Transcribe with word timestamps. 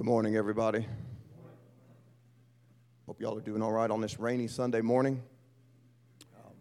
Good 0.00 0.06
morning, 0.06 0.34
everybody. 0.34 0.86
Hope 3.04 3.20
y'all 3.20 3.36
are 3.36 3.42
doing 3.42 3.60
all 3.60 3.70
right 3.70 3.90
on 3.90 4.00
this 4.00 4.18
rainy 4.18 4.48
Sunday 4.48 4.80
morning. 4.80 5.22
Um, 6.38 6.54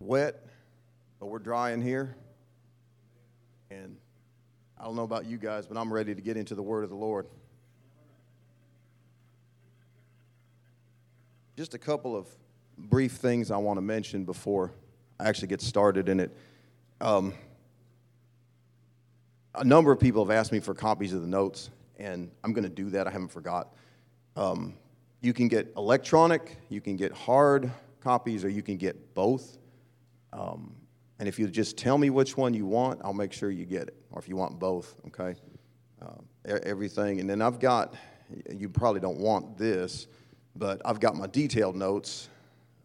wet, 0.00 0.44
but 1.20 1.26
we're 1.26 1.38
dry 1.38 1.70
in 1.70 1.80
here. 1.80 2.16
And 3.70 3.96
I 4.76 4.86
don't 4.86 4.96
know 4.96 5.04
about 5.04 5.26
you 5.26 5.38
guys, 5.38 5.68
but 5.68 5.76
I'm 5.76 5.92
ready 5.92 6.16
to 6.16 6.20
get 6.20 6.36
into 6.36 6.56
the 6.56 6.64
Word 6.64 6.82
of 6.82 6.90
the 6.90 6.96
Lord. 6.96 7.26
Just 11.56 11.74
a 11.74 11.78
couple 11.78 12.16
of 12.16 12.26
brief 12.76 13.12
things 13.12 13.52
I 13.52 13.58
want 13.58 13.76
to 13.76 13.82
mention 13.82 14.24
before 14.24 14.72
I 15.20 15.28
actually 15.28 15.46
get 15.46 15.60
started 15.60 16.08
in 16.08 16.18
it. 16.18 16.36
Um, 17.00 17.34
a 19.54 19.62
number 19.62 19.92
of 19.92 20.00
people 20.00 20.24
have 20.24 20.36
asked 20.36 20.50
me 20.50 20.58
for 20.58 20.74
copies 20.74 21.12
of 21.12 21.20
the 21.20 21.28
notes, 21.28 21.70
and 21.98 22.30
I'm 22.44 22.52
going 22.52 22.64
to 22.64 22.68
do 22.68 22.90
that. 22.90 23.06
I 23.06 23.10
haven't 23.10 23.28
forgot. 23.28 23.74
Um, 24.36 24.74
you 25.20 25.32
can 25.32 25.48
get 25.48 25.72
electronic, 25.76 26.58
you 26.68 26.80
can 26.80 26.96
get 26.96 27.12
hard 27.12 27.70
copies, 28.00 28.44
or 28.44 28.48
you 28.48 28.62
can 28.62 28.76
get 28.76 29.14
both. 29.14 29.58
Um, 30.32 30.74
and 31.18 31.28
if 31.28 31.38
you 31.38 31.48
just 31.48 31.78
tell 31.78 31.96
me 31.96 32.10
which 32.10 32.36
one 32.36 32.52
you 32.52 32.66
want, 32.66 33.00
I'll 33.02 33.14
make 33.14 33.32
sure 33.32 33.50
you 33.50 33.64
get 33.64 33.88
it. 33.88 33.96
Or 34.10 34.20
if 34.20 34.28
you 34.28 34.36
want 34.36 34.58
both, 34.58 34.94
okay? 35.06 35.38
Uh, 36.00 36.58
everything. 36.62 37.20
And 37.20 37.28
then 37.28 37.40
I've 37.40 37.58
got, 37.58 37.94
you 38.52 38.68
probably 38.68 39.00
don't 39.00 39.18
want 39.18 39.56
this, 39.56 40.06
but 40.54 40.82
I've 40.84 41.00
got 41.00 41.16
my 41.16 41.26
detailed 41.26 41.74
notes, 41.74 42.28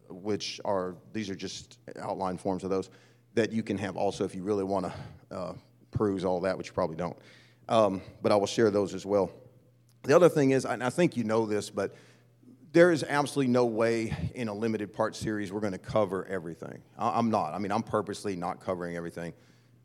which 0.08 0.60
are, 0.64 0.96
these 1.12 1.28
are 1.28 1.34
just 1.34 1.78
outline 2.00 2.38
forms 2.38 2.64
of 2.64 2.70
those, 2.70 2.88
that 3.34 3.52
you 3.52 3.62
can 3.62 3.76
have 3.78 3.96
also 3.96 4.24
if 4.24 4.34
you 4.34 4.42
really 4.42 4.64
want 4.64 4.86
to 4.86 5.36
uh, 5.36 5.52
peruse 5.90 6.24
all 6.24 6.40
that, 6.40 6.56
which 6.56 6.68
you 6.68 6.72
probably 6.72 6.96
don't. 6.96 7.16
Um, 7.68 8.02
but 8.20 8.32
I 8.32 8.36
will 8.36 8.46
share 8.46 8.70
those 8.70 8.94
as 8.94 9.06
well. 9.06 9.30
The 10.04 10.16
other 10.16 10.28
thing 10.28 10.50
is, 10.50 10.66
I 10.66 10.90
think 10.90 11.16
you 11.16 11.24
know 11.24 11.46
this, 11.46 11.70
but 11.70 11.94
there 12.72 12.90
is 12.90 13.04
absolutely 13.04 13.52
no 13.52 13.66
way 13.66 14.16
in 14.34 14.48
a 14.48 14.54
limited 14.54 14.92
part 14.92 15.14
series 15.14 15.52
we're 15.52 15.60
going 15.60 15.72
to 15.72 15.78
cover 15.78 16.26
everything. 16.26 16.82
I'm 16.98 17.30
not. 17.30 17.54
I 17.54 17.58
mean, 17.58 17.70
I'm 17.70 17.82
purposely 17.82 18.34
not 18.34 18.60
covering 18.60 18.96
everything 18.96 19.32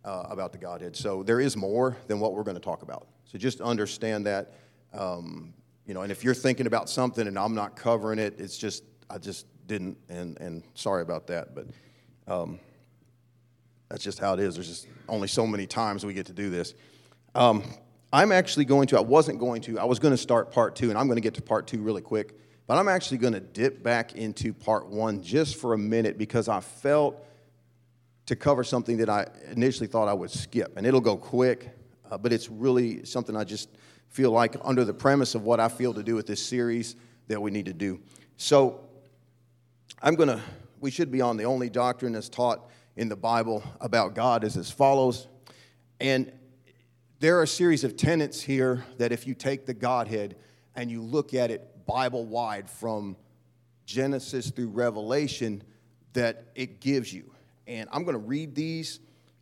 uh, 0.06 0.24
about 0.30 0.54
the 0.54 0.58
Godhead. 0.58 0.96
So 0.96 1.22
there 1.22 1.40
is 1.40 1.58
more 1.58 1.98
than 2.08 2.20
what 2.20 2.34
we're 2.34 2.44
going 2.44 2.56
to 2.56 2.62
talk 2.62 2.82
about. 2.82 3.08
So 3.26 3.38
just 3.38 3.62
understand 3.62 4.26
that. 4.26 4.54
Um, 4.94 5.54
you 5.86 5.94
know, 5.94 6.02
and 6.02 6.12
if 6.12 6.24
you're 6.24 6.34
thinking 6.34 6.66
about 6.66 6.90
something 6.90 7.28
and 7.28 7.38
I'm 7.38 7.54
not 7.54 7.76
covering 7.76 8.20
it, 8.20 8.40
it's 8.40 8.58
just 8.58 8.84
I 9.10 9.18
just 9.18 9.46
didn't, 9.68 9.98
and 10.10 10.40
and 10.40 10.64
sorry 10.74 11.02
about 11.02 11.28
that, 11.28 11.54
but 11.54 11.68
um, 12.28 12.60
that's 13.90 14.04
just 14.04 14.20
how 14.20 14.34
it 14.34 14.40
is. 14.40 14.56
There's 14.56 14.68
just 14.68 14.88
only 15.08 15.28
so 15.28 15.46
many 15.46 15.68
times 15.68 16.06
we 16.06 16.14
get 16.14 16.26
to 16.28 16.34
do 16.34 16.50
this. 16.50 16.74
Um, 17.38 17.62
I'm 18.12 18.32
actually 18.32 18.66
going 18.66 18.88
to, 18.88 18.98
I 18.98 19.02
wasn't 19.02 19.38
going 19.38 19.62
to, 19.62 19.78
I 19.78 19.84
was 19.84 20.00
going 20.00 20.12
to 20.12 20.18
start 20.18 20.52
part 20.52 20.76
two, 20.76 20.90
and 20.90 20.98
I'm 20.98 21.06
going 21.06 21.18
to 21.18 21.22
get 21.22 21.36
to 21.36 21.42
part 21.44 21.68
two 21.68 21.84
really 21.84 22.02
quick, 22.02 22.36
but 22.66 22.80
I'm 22.80 22.88
actually 22.88 23.20
going 23.20 23.34
to 23.34 23.40
dip 23.40 23.84
back 23.84 24.16
into 24.16 24.56
part 24.56 24.88
one 24.90 25.22
just 25.22 25.58
for 25.58 25.74
a 25.74 25.78
minute 25.78 26.18
because 26.18 26.50
I 26.50 26.62
felt 26.62 27.24
to 28.26 28.36
cover 28.36 28.64
something 28.64 28.98
that 28.98 29.08
I 29.08 29.28
initially 29.52 29.86
thought 29.86 30.08
I 30.08 30.16
would 30.16 30.32
skip. 30.32 30.74
And 30.78 30.88
it'll 30.88 31.00
go 31.00 31.16
quick, 31.16 31.70
uh, 32.10 32.18
but 32.18 32.34
it's 32.34 32.50
really 32.50 33.06
something 33.06 33.36
I 33.36 33.44
just 33.44 33.70
feel 34.10 34.32
like, 34.32 34.56
under 34.64 34.84
the 34.84 34.96
premise 34.96 35.36
of 35.36 35.44
what 35.44 35.60
I 35.60 35.68
feel 35.68 35.94
to 35.94 36.02
do 36.02 36.16
with 36.16 36.26
this 36.26 36.44
series, 36.44 36.96
that 37.28 37.40
we 37.40 37.52
need 37.52 37.68
to 37.68 37.74
do. 37.74 38.00
So 38.38 38.80
I'm 40.02 40.16
going 40.16 40.30
to, 40.30 40.42
we 40.80 40.90
should 40.90 41.12
be 41.12 41.22
on 41.22 41.38
the 41.38 41.46
only 41.46 41.70
doctrine 41.70 42.14
that's 42.14 42.30
taught 42.30 42.68
in 42.96 43.10
the 43.10 43.16
Bible 43.16 43.64
about 43.80 44.16
God 44.16 44.44
is 44.44 44.58
as 44.58 44.72
follows. 44.72 45.28
And 46.00 46.32
there 47.20 47.38
are 47.40 47.44
a 47.44 47.48
series 47.48 47.84
of 47.84 47.98
tenets 47.98 48.42
here 48.42 48.86
that 48.98 49.12
if 49.12 49.26
you 49.26 49.34
take 49.34 49.66
the 49.66 49.74
Godhead 49.74 50.36
and 50.76 50.92
you 50.92 51.02
look 51.02 51.34
at 51.34 51.50
it 51.50 51.86
Bible 51.86 52.26
wide 52.26 52.70
from 52.70 53.16
Genesis 53.86 54.52
through 54.52 54.70
Revelation, 54.70 55.64
that 56.14 56.46
it 56.54 56.80
gives 56.80 57.12
you. 57.12 57.32
And 57.66 57.90
I'm 57.92 58.04
going 58.04 58.14
to 58.14 58.20
read 58.20 58.54
these. 58.54 59.00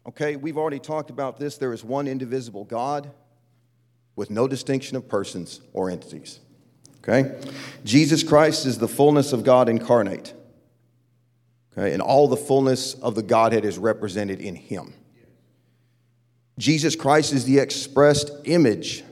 Okay, 0.08 0.36
we've 0.36 0.58
already 0.58 0.80
talked 0.80 1.10
about 1.10 1.38
this. 1.38 1.58
There 1.58 1.74
is 1.74 1.84
one 1.84 2.08
indivisible 2.08 2.64
God 2.64 3.12
with 4.16 4.30
no 4.30 4.48
distinction 4.48 4.96
of 4.96 5.10
persons 5.10 5.62
or 5.74 5.90
entities. 5.90 6.40
Okay? 7.00 7.38
Jesus 7.84 8.24
Christ 8.24 8.66
is 8.66 8.78
the 8.78 8.88
fullness 8.88 9.34
of 9.34 9.44
God 9.44 9.68
incarnate. 9.68 10.34
Okay? 11.74 11.92
And 11.92 12.02
all 12.02 12.28
the 12.28 12.38
fullness 12.38 12.94
of 12.96 13.16
the 13.16 13.24
Godhead 13.24 13.66
is 13.66 13.78
represented 13.78 14.40
in 14.40 14.56
him. 14.56 14.94
Jesus 16.58 16.96
Christ 16.96 17.34
is 17.34 17.46
the 17.46 17.60
expressed 17.60 18.32
image 18.46 19.04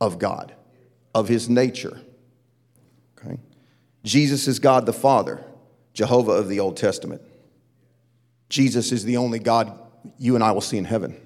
of 0.00 0.18
God, 0.18 0.54
of 1.14 1.28
his 1.28 1.48
nature. 1.48 2.00
Okay? 3.18 3.38
Jesus 4.02 4.48
is 4.48 4.58
God 4.58 4.86
the 4.86 4.92
Father, 4.92 5.44
Jehovah 5.92 6.32
of 6.32 6.48
the 6.48 6.60
Old 6.60 6.76
Testament. 6.76 7.22
Jesus 8.48 8.90
is 8.90 9.04
the 9.04 9.16
only 9.16 9.38
God 9.38 9.78
you 10.18 10.34
and 10.34 10.42
I 10.42 10.52
will 10.52 10.60
see 10.60 10.78
in 10.78 10.84
heaven. 10.84 11.16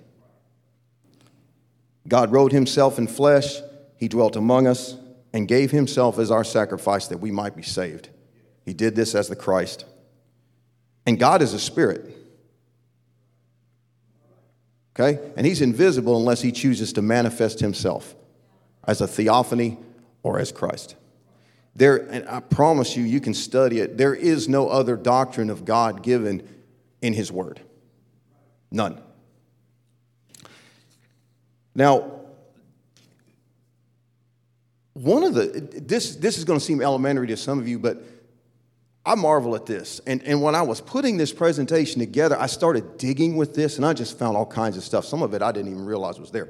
God 2.06 2.32
wrote 2.32 2.52
himself 2.52 2.98
in 2.98 3.06
flesh, 3.06 3.60
he 3.96 4.08
dwelt 4.08 4.36
among 4.36 4.66
us, 4.66 4.96
and 5.32 5.48
gave 5.48 5.70
himself 5.70 6.18
as 6.18 6.30
our 6.30 6.44
sacrifice 6.44 7.08
that 7.08 7.18
we 7.18 7.30
might 7.30 7.56
be 7.56 7.62
saved. 7.62 8.10
He 8.64 8.74
did 8.74 8.94
this 8.94 9.14
as 9.14 9.28
the 9.28 9.36
Christ. 9.36 9.84
And 11.06 11.18
God 11.18 11.42
is 11.42 11.54
a 11.54 11.58
spirit. 11.58 12.14
Okay? 14.98 15.20
And 15.36 15.46
he's 15.46 15.60
invisible 15.60 16.16
unless 16.16 16.42
he 16.42 16.52
chooses 16.52 16.92
to 16.94 17.02
manifest 17.02 17.60
himself 17.60 18.14
as 18.86 19.00
a 19.00 19.06
theophany 19.06 19.78
or 20.22 20.38
as 20.38 20.52
Christ. 20.52 20.96
There, 21.76 21.96
and 21.96 22.28
I 22.28 22.40
promise 22.40 22.96
you, 22.96 23.02
you 23.02 23.20
can 23.20 23.34
study 23.34 23.80
it. 23.80 23.98
There 23.98 24.14
is 24.14 24.48
no 24.48 24.68
other 24.68 24.96
doctrine 24.96 25.50
of 25.50 25.64
God 25.64 26.02
given 26.02 26.48
in 27.02 27.12
his 27.12 27.32
word. 27.32 27.60
None. 28.70 29.00
Now, 31.74 32.20
one 34.92 35.24
of 35.24 35.34
the, 35.34 35.46
this, 35.82 36.14
this 36.14 36.38
is 36.38 36.44
going 36.44 36.58
to 36.58 36.64
seem 36.64 36.80
elementary 36.80 37.26
to 37.26 37.36
some 37.36 37.58
of 37.58 37.66
you, 37.66 37.80
but 37.80 38.00
I 39.06 39.14
marvel 39.14 39.54
at 39.54 39.66
this. 39.66 40.00
And, 40.06 40.22
and 40.22 40.40
when 40.40 40.54
I 40.54 40.62
was 40.62 40.80
putting 40.80 41.18
this 41.18 41.32
presentation 41.32 42.00
together, 42.00 42.38
I 42.38 42.46
started 42.46 42.96
digging 42.96 43.36
with 43.36 43.54
this 43.54 43.76
and 43.76 43.84
I 43.84 43.92
just 43.92 44.18
found 44.18 44.36
all 44.36 44.46
kinds 44.46 44.76
of 44.76 44.84
stuff. 44.84 45.04
Some 45.04 45.22
of 45.22 45.34
it 45.34 45.42
I 45.42 45.52
didn't 45.52 45.70
even 45.70 45.84
realize 45.84 46.18
was 46.18 46.30
there. 46.30 46.48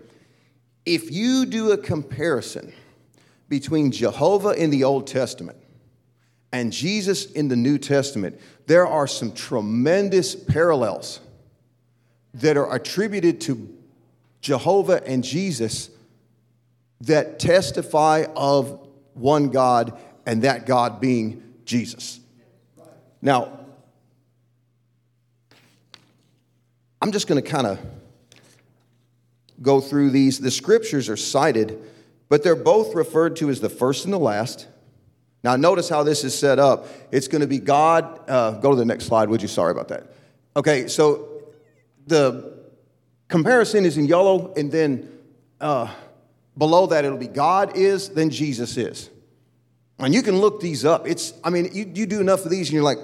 If 0.86 1.10
you 1.10 1.46
do 1.46 1.72
a 1.72 1.78
comparison 1.78 2.72
between 3.48 3.90
Jehovah 3.90 4.50
in 4.50 4.70
the 4.70 4.84
Old 4.84 5.06
Testament 5.06 5.58
and 6.52 6.72
Jesus 6.72 7.26
in 7.32 7.48
the 7.48 7.56
New 7.56 7.78
Testament, 7.78 8.40
there 8.66 8.86
are 8.86 9.06
some 9.06 9.32
tremendous 9.32 10.36
parallels 10.36 11.20
that 12.34 12.56
are 12.56 12.72
attributed 12.74 13.40
to 13.42 13.76
Jehovah 14.40 15.02
and 15.06 15.24
Jesus 15.24 15.90
that 17.00 17.38
testify 17.38 18.26
of 18.36 18.86
one 19.14 19.48
God 19.48 19.98
and 20.26 20.42
that 20.42 20.66
God 20.66 21.00
being 21.00 21.42
Jesus. 21.64 22.20
Now, 23.24 23.58
I'm 27.00 27.10
just 27.10 27.26
going 27.26 27.42
to 27.42 27.50
kind 27.50 27.66
of 27.66 27.78
go 29.62 29.80
through 29.80 30.10
these. 30.10 30.38
The 30.38 30.50
scriptures 30.50 31.08
are 31.08 31.16
cited, 31.16 31.80
but 32.28 32.42
they're 32.42 32.54
both 32.54 32.94
referred 32.94 33.36
to 33.36 33.48
as 33.48 33.60
the 33.60 33.70
first 33.70 34.04
and 34.04 34.12
the 34.12 34.18
last. 34.18 34.68
Now, 35.42 35.56
notice 35.56 35.88
how 35.88 36.02
this 36.02 36.22
is 36.22 36.38
set 36.38 36.58
up. 36.58 36.86
It's 37.10 37.26
going 37.26 37.40
to 37.40 37.46
be 37.46 37.58
God. 37.58 38.20
Uh, 38.28 38.52
go 38.52 38.70
to 38.70 38.76
the 38.76 38.84
next 38.84 39.06
slide, 39.06 39.30
would 39.30 39.40
you? 39.40 39.48
Sorry 39.48 39.70
about 39.70 39.88
that. 39.88 40.12
Okay, 40.54 40.86
so 40.86 41.44
the 42.06 42.58
comparison 43.28 43.86
is 43.86 43.96
in 43.96 44.04
yellow, 44.04 44.52
and 44.54 44.70
then 44.70 45.08
uh, 45.62 45.90
below 46.58 46.88
that 46.88 47.06
it'll 47.06 47.16
be 47.16 47.26
God 47.26 47.74
is, 47.74 48.10
then 48.10 48.28
Jesus 48.28 48.76
is. 48.76 49.08
And 49.98 50.12
you 50.12 50.20
can 50.22 50.38
look 50.38 50.60
these 50.60 50.84
up. 50.84 51.08
It's, 51.08 51.32
I 51.42 51.48
mean, 51.48 51.70
you, 51.72 51.90
you 51.94 52.04
do 52.04 52.20
enough 52.20 52.44
of 52.44 52.50
these, 52.50 52.68
and 52.68 52.74
you're 52.74 52.82
like, 52.82 52.98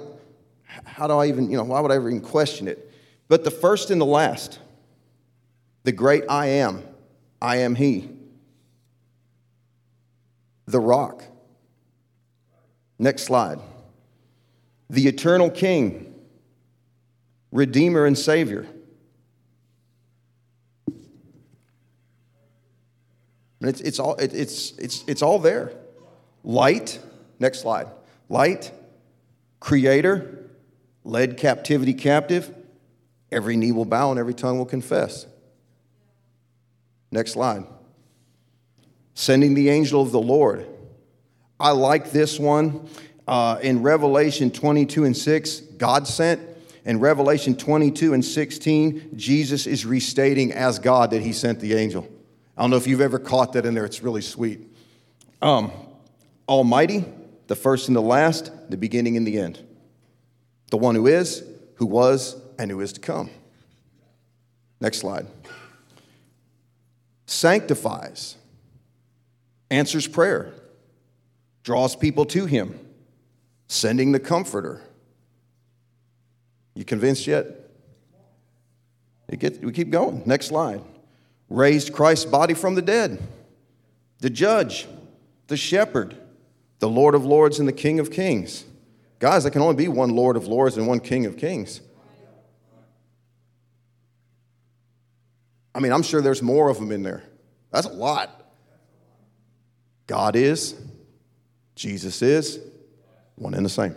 how 0.83 1.07
do 1.07 1.13
I 1.13 1.27
even, 1.27 1.49
you 1.49 1.57
know, 1.57 1.63
why 1.63 1.79
would 1.79 1.91
I 1.91 1.95
even 1.95 2.21
question 2.21 2.67
it? 2.67 2.91
But 3.27 3.43
the 3.43 3.51
first 3.51 3.91
and 3.91 3.99
the 3.99 4.05
last, 4.05 4.59
the 5.83 5.91
great 5.91 6.23
I 6.29 6.47
am, 6.47 6.83
I 7.41 7.57
am 7.57 7.75
He, 7.75 8.09
the 10.65 10.79
rock. 10.79 11.23
Next 12.99 13.23
slide. 13.23 13.59
The 14.89 15.07
eternal 15.07 15.49
King, 15.49 16.13
Redeemer 17.51 18.05
and 18.05 18.17
Savior. 18.17 18.67
And 23.59 23.69
it's, 23.69 23.81
it's, 23.81 23.99
all, 23.99 24.15
it, 24.15 24.33
it's, 24.33 24.71
it's, 24.77 25.03
it's 25.07 25.21
all 25.21 25.39
there. 25.39 25.71
Light, 26.43 26.99
next 27.39 27.61
slide. 27.61 27.87
Light, 28.27 28.71
Creator, 29.59 30.49
led 31.03 31.37
captivity 31.37 31.93
captive, 31.93 32.53
every 33.31 33.55
knee 33.57 33.71
will 33.71 33.85
bow 33.85 34.11
and 34.11 34.19
every 34.19 34.33
tongue 34.33 34.57
will 34.57 34.65
confess. 34.65 35.25
Next 37.11 37.33
slide. 37.33 37.65
sending 39.13 39.53
the 39.53 39.69
angel 39.69 40.01
of 40.01 40.11
the 40.11 40.21
Lord. 40.21 40.65
I 41.59 41.71
like 41.71 42.11
this 42.11 42.39
one. 42.39 42.87
Uh, 43.27 43.59
in 43.61 43.83
Revelation 43.83 44.49
22 44.49 45.03
and 45.03 45.15
6, 45.15 45.59
God 45.77 46.07
sent. 46.07 46.41
In 46.85 46.99
Revelation 46.99 47.55
22 47.55 48.13
and 48.13 48.25
16, 48.25 49.11
Jesus 49.15 49.67
is 49.67 49.85
restating 49.85 50.51
as 50.51 50.79
God 50.79 51.11
that 51.11 51.21
he 51.21 51.33
sent 51.33 51.59
the 51.59 51.75
angel. 51.75 52.07
I 52.57 52.61
don't 52.61 52.71
know 52.71 52.77
if 52.77 52.87
you've 52.87 53.01
ever 53.01 53.19
caught 53.19 53.53
that 53.53 53.65
in 53.65 53.75
there, 53.75 53.85
it's 53.85 54.01
really 54.01 54.21
sweet. 54.21 54.61
Um, 55.41 55.71
Almighty, 56.47 57.05
the 57.47 57.55
first 57.55 57.87
and 57.87 57.95
the 57.95 58.01
last, 58.01 58.51
the 58.69 58.77
beginning 58.77 59.17
and 59.17 59.27
the 59.27 59.37
end. 59.37 59.63
The 60.71 60.77
one 60.77 60.95
who 60.95 61.05
is, 61.05 61.43
who 61.75 61.85
was, 61.85 62.35
and 62.57 62.71
who 62.71 62.81
is 62.81 62.93
to 62.93 62.99
come. 62.99 63.29
Next 64.79 64.97
slide. 64.97 65.27
Sanctifies, 67.27 68.35
answers 69.69 70.07
prayer, 70.07 70.53
draws 71.63 71.95
people 71.95 72.25
to 72.25 72.45
him, 72.45 72.79
sending 73.67 74.11
the 74.11 74.19
comforter. 74.19 74.81
You 76.73 76.83
convinced 76.83 77.27
yet? 77.27 77.45
Get, 79.37 79.63
we 79.63 79.71
keep 79.71 79.91
going. 79.91 80.23
Next 80.25 80.47
slide. 80.47 80.81
Raised 81.49 81.93
Christ's 81.93 82.25
body 82.25 82.53
from 82.53 82.75
the 82.75 82.81
dead, 82.81 83.21
the 84.19 84.29
judge, 84.29 84.87
the 85.47 85.57
shepherd, 85.57 86.15
the 86.79 86.89
Lord 86.89 87.13
of 87.13 87.25
lords, 87.25 87.59
and 87.59 87.67
the 87.67 87.73
King 87.73 87.99
of 87.99 88.09
kings. 88.09 88.65
Guys, 89.21 89.43
there 89.43 89.51
can 89.51 89.61
only 89.61 89.75
be 89.75 89.87
one 89.87 90.09
Lord 90.09 90.35
of 90.35 90.47
lords 90.47 90.77
and 90.77 90.87
one 90.87 90.99
King 90.99 91.27
of 91.27 91.37
kings. 91.37 91.79
I 95.75 95.79
mean, 95.79 95.93
I'm 95.93 96.01
sure 96.01 96.21
there's 96.21 96.41
more 96.41 96.69
of 96.69 96.79
them 96.79 96.91
in 96.91 97.03
there. 97.03 97.21
That's 97.69 97.85
a 97.85 97.91
lot. 97.91 98.29
God 100.07 100.35
is, 100.35 100.75
Jesus 101.75 102.23
is, 102.23 102.59
one 103.35 103.53
and 103.53 103.63
the 103.63 103.69
same. 103.69 103.95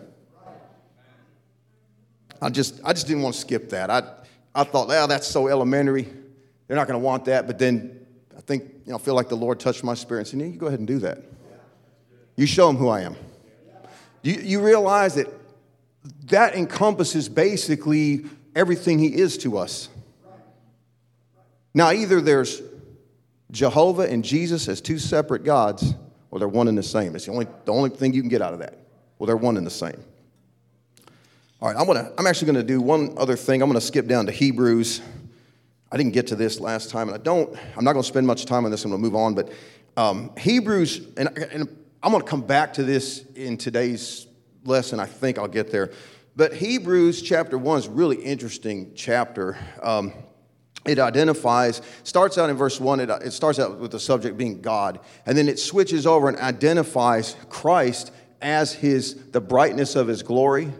I 2.43 2.50
just, 2.50 2.82
I 2.85 2.93
just 2.93 3.06
didn't 3.06 3.23
want 3.23 3.35
to 3.35 3.41
skip 3.41 3.71
that. 3.71 3.88
I, 3.88 4.03
I 4.55 4.65
thought, 4.65 4.88
oh, 4.91 5.06
that's 5.06 5.26
so 5.26 5.49
elementary. 5.49 6.06
They're 6.69 6.76
not 6.76 6.87
going 6.87 7.00
to 7.00 7.05
want 7.05 7.25
that. 7.25 7.47
But 7.47 7.59
then 7.59 8.06
I 8.37 8.43
think, 8.43 8.65
you 8.85 8.93
know, 8.93 8.97
I 8.97 8.99
feel 8.99 9.15
like 9.15 9.31
the 9.31 9.37
Lord 9.37 9.59
touched 9.59 9.85
my 9.85 9.94
spirit 9.94 10.32
and 10.32 10.43
said, 10.43 10.53
you 10.53 10.59
go 10.59 10.67
ahead 10.67 10.81
and 10.81 10.87
do 10.87 10.99
that. 10.99 11.23
You 12.37 12.44
show 12.44 12.67
them 12.67 12.76
who 12.76 12.88
I 12.88 13.00
am. 13.00 13.17
You, 14.25 14.41
you 14.41 14.61
realize 14.61 15.15
that 15.17 15.29
that 16.25 16.55
encompasses 16.55 17.29
basically 17.29 18.25
everything 18.56 18.99
He 18.99 19.15
is 19.15 19.38
to 19.38 19.59
us. 19.59 19.88
Now, 21.75 21.91
either 21.91 22.21
there's 22.21 22.62
Jehovah 23.50 24.03
and 24.03 24.25
Jesus 24.25 24.69
as 24.69 24.81
two 24.81 24.99
separate 24.99 25.44
gods, 25.44 25.94
or 26.31 26.38
they're 26.38 26.49
one 26.49 26.69
and 26.69 26.76
the 26.76 26.82
same. 26.82 27.15
It's 27.15 27.26
the 27.26 27.32
only, 27.32 27.47
the 27.65 27.73
only 27.73 27.91
thing 27.91 28.12
you 28.12 28.23
can 28.23 28.29
get 28.29 28.43
out 28.43 28.53
of 28.53 28.61
that. 28.61 28.79
Well, 29.19 29.26
they're 29.26 29.37
one 29.37 29.56
and 29.56 29.67
the 29.67 29.71
same. 29.71 30.03
All 31.61 31.69
right, 31.69 31.79
I'm, 31.79 31.87
gonna, 31.87 32.11
I'm 32.19 32.26
actually 32.26 32.53
going 32.53 32.67
to 32.67 32.73
do 32.73 32.81
one 32.81 33.15
other 33.17 33.37
thing. 33.37 33.62
I'm 33.62 33.69
going 33.69 33.81
to 33.81 33.87
skip 33.87 34.06
down 34.06 34.26
to 34.26 34.32
Hebrews. 34.32 35.00
I 35.93 35.97
didn't 35.97 36.12
get 36.12 36.29
to 36.29 36.37
this 36.37 36.61
last 36.61 36.91
time, 36.91 37.09
and 37.09 37.17
I 37.17 37.23
don't, 37.23 37.56
I'm 37.76 37.85
not 37.85 37.93
going 37.93 38.03
to 38.03 38.09
spend 38.09 38.26
much 38.26 38.47
time 38.47 38.65
on 38.65 38.71
this. 38.71 38.85
I'm 38.85 38.91
going 38.91 39.00
to 39.00 39.06
move 39.06 39.17
on. 39.17 39.35
But 39.35 39.53
um, 39.97 40.32
Hebrews, 40.37 41.06
and, 41.17 41.29
and 41.38 41.69
I'm 42.04 42.10
going 42.10 42.22
to 42.22 42.28
come 42.28 42.42
back 42.42 42.74
to 42.74 42.82
this 42.82 43.24
in 43.34 43.56
today's 43.56 44.26
lesson. 44.66 45.00
I 45.00 45.06
think 45.06 45.38
I'll 45.38 45.48
get 45.48 45.70
there. 45.72 45.90
But 46.36 46.52
Hebrews 46.52 47.22
chapter 47.22 47.56
1 47.56 47.78
is 47.78 47.86
a 47.86 47.90
really 47.92 48.16
interesting 48.16 48.92
chapter. 48.94 49.56
Um, 49.82 50.12
it 50.84 50.98
identifies, 50.98 51.80
starts 52.02 52.36
out 52.36 52.50
in 52.50 52.56
verse 52.56 52.78
1, 52.78 53.00
it, 53.00 53.08
it 53.08 53.32
starts 53.32 53.58
out 53.58 53.78
with 53.78 53.90
the 53.90 53.98
subject 53.98 54.36
being 54.36 54.60
God, 54.60 55.00
and 55.24 55.38
then 55.38 55.48
it 55.48 55.58
switches 55.58 56.06
over 56.06 56.28
and 56.28 56.36
identifies 56.36 57.36
Christ 57.48 58.12
as 58.42 58.74
his, 58.74 59.14
the 59.30 59.40
brightness 59.40 59.96
of 59.96 60.06
his 60.06 60.22
glory, 60.22 60.70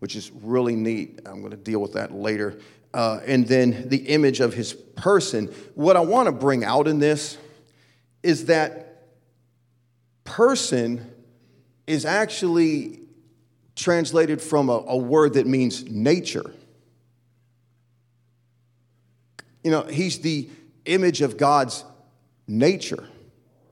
which 0.00 0.16
is 0.16 0.32
really 0.32 0.74
neat. 0.74 1.20
I'm 1.26 1.42
going 1.42 1.52
to 1.52 1.56
deal 1.56 1.80
with 1.80 1.92
that 1.92 2.10
later. 2.10 2.58
Uh, 2.92 3.20
and 3.24 3.46
then 3.46 3.88
the 3.88 4.08
image 4.08 4.40
of 4.40 4.52
his 4.54 4.72
person. 4.72 5.46
What 5.76 5.94
I 5.94 6.00
want 6.00 6.26
to 6.26 6.32
bring 6.32 6.64
out 6.64 6.88
in 6.88 6.98
this 6.98 7.38
is 8.24 8.46
that 8.46 8.85
person 10.26 11.10
is 11.86 12.04
actually 12.04 13.00
translated 13.74 14.42
from 14.42 14.68
a, 14.68 14.84
a 14.88 14.96
word 14.96 15.34
that 15.34 15.46
means 15.46 15.84
nature. 15.84 16.52
You 19.62 19.70
know, 19.70 19.82
he's 19.82 20.18
the 20.20 20.48
image 20.84 21.22
of 21.22 21.36
God's 21.36 21.84
nature. 22.46 23.08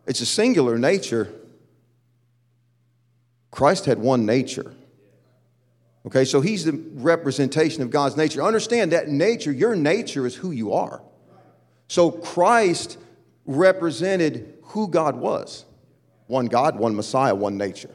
It's 0.06 0.21
a 0.21 0.27
singular 0.27 0.79
nature. 0.79 1.33
Christ 3.51 3.87
had 3.87 3.99
one 3.99 4.27
nature. 4.27 4.75
Okay, 6.06 6.25
so 6.25 6.41
he's 6.41 6.65
the 6.65 6.73
representation 6.95 7.83
of 7.83 7.91
God's 7.91 8.17
nature. 8.17 8.43
Understand 8.43 8.93
that 8.93 9.09
nature, 9.09 9.53
your 9.53 9.75
nature 9.75 10.27
is 10.27 10.35
who 10.35 10.51
you 10.51 10.75
are. 10.75 11.01
So 11.89 12.11
Christ 12.11 12.99
represented 13.47 14.59
who 14.62 14.89
God 14.89 15.17
was 15.17 15.65
one 16.26 16.47
God, 16.47 16.79
one 16.79 16.94
Messiah, 16.97 17.35
one 17.35 17.56
nature. 17.56 17.94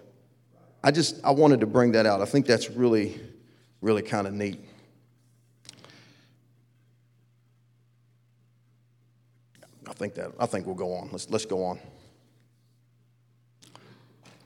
I 0.83 0.91
just 0.91 1.23
I 1.23 1.31
wanted 1.31 1.59
to 1.61 1.67
bring 1.67 1.93
that 1.93 2.05
out. 2.05 2.21
I 2.21 2.25
think 2.25 2.45
that's 2.45 2.69
really, 2.69 3.19
really 3.81 4.01
kind 4.01 4.27
of 4.27 4.33
neat. 4.33 4.63
I 9.87 9.93
think 9.93 10.15
that 10.15 10.31
I 10.39 10.45
think 10.45 10.65
we'll 10.65 10.75
go 10.75 10.93
on. 10.93 11.09
Let's 11.11 11.29
let's 11.29 11.45
go 11.45 11.63
on. 11.65 11.79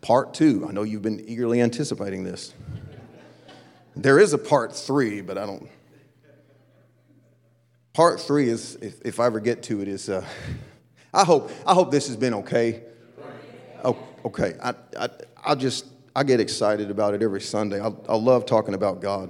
Part 0.01 0.33
two. 0.33 0.65
I 0.67 0.71
know 0.71 0.83
you've 0.83 1.01
been 1.01 1.23
eagerly 1.27 1.61
anticipating 1.61 2.23
this. 2.23 2.53
There 3.95 4.19
is 4.19 4.33
a 4.33 4.37
part 4.37 4.75
three, 4.75 5.21
but 5.21 5.37
I 5.37 5.45
don't. 5.45 5.69
Part 7.93 8.19
three 8.19 8.49
is, 8.49 8.75
if, 8.81 8.99
if 9.05 9.19
I 9.19 9.27
ever 9.27 9.39
get 9.39 9.61
to 9.63 9.81
it, 9.81 9.87
is. 9.87 10.09
Uh, 10.09 10.25
I 11.13 11.23
hope 11.23 11.51
I 11.65 11.75
hope 11.75 11.91
this 11.91 12.07
has 12.07 12.17
been 12.17 12.33
okay. 12.33 12.81
Oh, 13.83 13.97
okay. 14.25 14.55
I, 14.63 14.73
I 14.97 15.09
I 15.45 15.55
just 15.55 15.85
I 16.15 16.23
get 16.23 16.39
excited 16.39 16.89
about 16.89 17.13
it 17.13 17.21
every 17.21 17.41
Sunday. 17.41 17.81
I, 17.81 17.91
I 18.07 18.15
love 18.15 18.45
talking 18.45 18.73
about 18.73 19.01
God. 19.01 19.29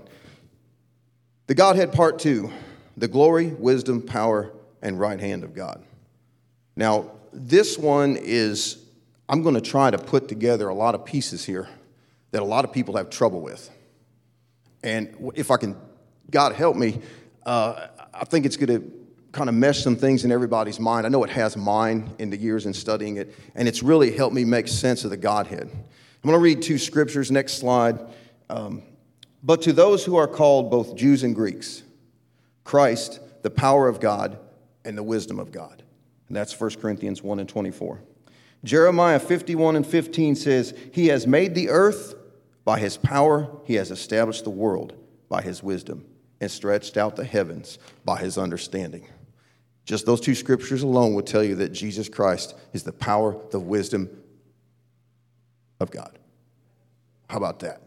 The 1.47 1.55
Godhead 1.55 1.91
part 1.93 2.19
two: 2.19 2.51
the 2.97 3.07
glory, 3.07 3.47
wisdom, 3.47 4.01
power, 4.01 4.51
and 4.81 4.99
right 4.99 5.19
hand 5.19 5.43
of 5.43 5.55
God. 5.55 5.83
Now, 6.75 7.11
this 7.31 7.77
one 7.77 8.17
is, 8.19 8.83
I'm 9.29 9.41
going 9.43 9.55
to 9.55 9.61
try 9.61 9.91
to 9.91 9.97
put 9.97 10.27
together 10.27 10.67
a 10.69 10.73
lot 10.73 10.95
of 10.95 11.05
pieces 11.05 11.45
here 11.45 11.67
that 12.31 12.41
a 12.41 12.45
lot 12.45 12.65
of 12.65 12.71
people 12.71 12.97
have 12.97 13.09
trouble 13.09 13.41
with. 13.41 13.69
And 14.83 15.31
if 15.35 15.51
I 15.51 15.57
can, 15.57 15.75
God 16.29 16.53
help 16.53 16.75
me, 16.75 16.99
uh, 17.45 17.87
I 18.13 18.25
think 18.25 18.45
it's 18.45 18.57
going 18.57 18.81
to 18.81 19.02
kind 19.33 19.49
of 19.49 19.55
mesh 19.55 19.83
some 19.83 19.95
things 19.95 20.23
in 20.23 20.31
everybody's 20.31 20.79
mind. 20.79 21.05
I 21.05 21.09
know 21.09 21.23
it 21.23 21.29
has 21.31 21.57
mine 21.57 22.15
in 22.19 22.29
the 22.29 22.37
years 22.37 22.65
in 22.65 22.73
studying 22.73 23.17
it, 23.17 23.35
and 23.55 23.67
it's 23.67 23.83
really 23.83 24.15
helped 24.15 24.33
me 24.33 24.45
make 24.45 24.67
sense 24.67 25.03
of 25.03 25.09
the 25.09 25.17
Godhead. 25.17 25.69
I'm 25.69 26.29
going 26.29 26.35
to 26.35 26.39
read 26.39 26.61
two 26.61 26.77
scriptures. 26.77 27.31
Next 27.31 27.55
slide. 27.55 27.99
Um, 28.49 28.83
but 29.43 29.63
to 29.63 29.73
those 29.73 30.05
who 30.05 30.15
are 30.15 30.27
called 30.27 30.71
both 30.71 30.95
Jews 30.95 31.23
and 31.23 31.35
Greeks, 31.35 31.83
Christ, 32.63 33.19
the 33.41 33.49
power 33.49 33.89
of 33.89 33.99
God 33.99 34.39
and 34.85 34.97
the 34.97 35.03
wisdom 35.03 35.39
of 35.39 35.51
God. 35.51 35.83
And 36.27 36.37
that's 36.37 36.57
1 36.57 36.75
Corinthians 36.75 37.21
1 37.21 37.39
and 37.39 37.49
24. 37.49 37.99
Jeremiah 38.63 39.19
51 39.19 39.75
and 39.75 39.85
15 39.85 40.35
says, 40.35 40.73
He 40.93 41.07
has 41.07 41.27
made 41.27 41.55
the 41.55 41.69
earth 41.69 42.15
by 42.63 42.79
his 42.79 42.95
power, 42.95 43.49
he 43.65 43.73
has 43.75 43.91
established 43.91 44.45
the 44.45 44.49
world 44.49 44.93
by 45.27 45.41
his 45.41 45.61
wisdom, 45.61 46.05
and 46.39 46.49
stretched 46.49 46.95
out 46.95 47.17
the 47.17 47.25
heavens 47.25 47.77
by 48.05 48.19
his 48.19 48.37
understanding. 48.37 49.05
Just 49.85 50.05
those 50.05 50.21
two 50.21 50.35
scriptures 50.35 50.83
alone 50.83 51.13
will 51.13 51.23
tell 51.23 51.43
you 51.43 51.55
that 51.55 51.69
Jesus 51.69 52.07
Christ 52.07 52.55
is 52.71 52.83
the 52.83 52.93
power, 52.93 53.35
the 53.51 53.59
wisdom 53.59 54.09
of 55.79 55.91
God. 55.91 56.17
How 57.29 57.37
about 57.37 57.59
that? 57.59 57.81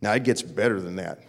Now 0.00 0.12
it 0.12 0.24
gets 0.24 0.42
better 0.42 0.80
than 0.80 0.96
that. 0.96 1.20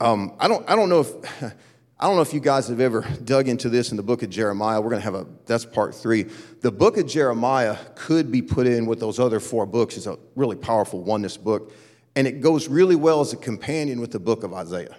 Um, 0.00 0.34
I 0.38 0.48
don't. 0.48 0.68
I 0.68 0.76
don't 0.76 0.88
know 0.88 1.00
if. 1.00 1.52
I 1.98 2.06
don't 2.08 2.16
know 2.16 2.22
if 2.22 2.34
you 2.34 2.40
guys 2.40 2.66
have 2.68 2.80
ever 2.80 3.02
dug 3.22 3.48
into 3.48 3.68
this 3.68 3.92
in 3.92 3.96
the 3.96 4.02
book 4.02 4.24
of 4.24 4.28
Jeremiah. 4.28 4.80
We're 4.80 4.90
going 4.90 5.00
to 5.00 5.04
have 5.04 5.14
a, 5.14 5.26
that's 5.46 5.64
part 5.64 5.94
three. 5.94 6.24
The 6.60 6.72
book 6.72 6.98
of 6.98 7.06
Jeremiah 7.06 7.78
could 7.94 8.32
be 8.32 8.42
put 8.42 8.66
in 8.66 8.86
with 8.86 8.98
those 8.98 9.20
other 9.20 9.38
four 9.38 9.64
books. 9.64 9.96
It's 9.96 10.08
a 10.08 10.18
really 10.34 10.56
powerful 10.56 11.00
oneness 11.00 11.36
book. 11.36 11.72
And 12.16 12.26
it 12.26 12.40
goes 12.40 12.68
really 12.68 12.96
well 12.96 13.20
as 13.20 13.32
a 13.32 13.36
companion 13.36 14.00
with 14.00 14.10
the 14.10 14.18
book 14.18 14.42
of 14.42 14.52
Isaiah. 14.52 14.96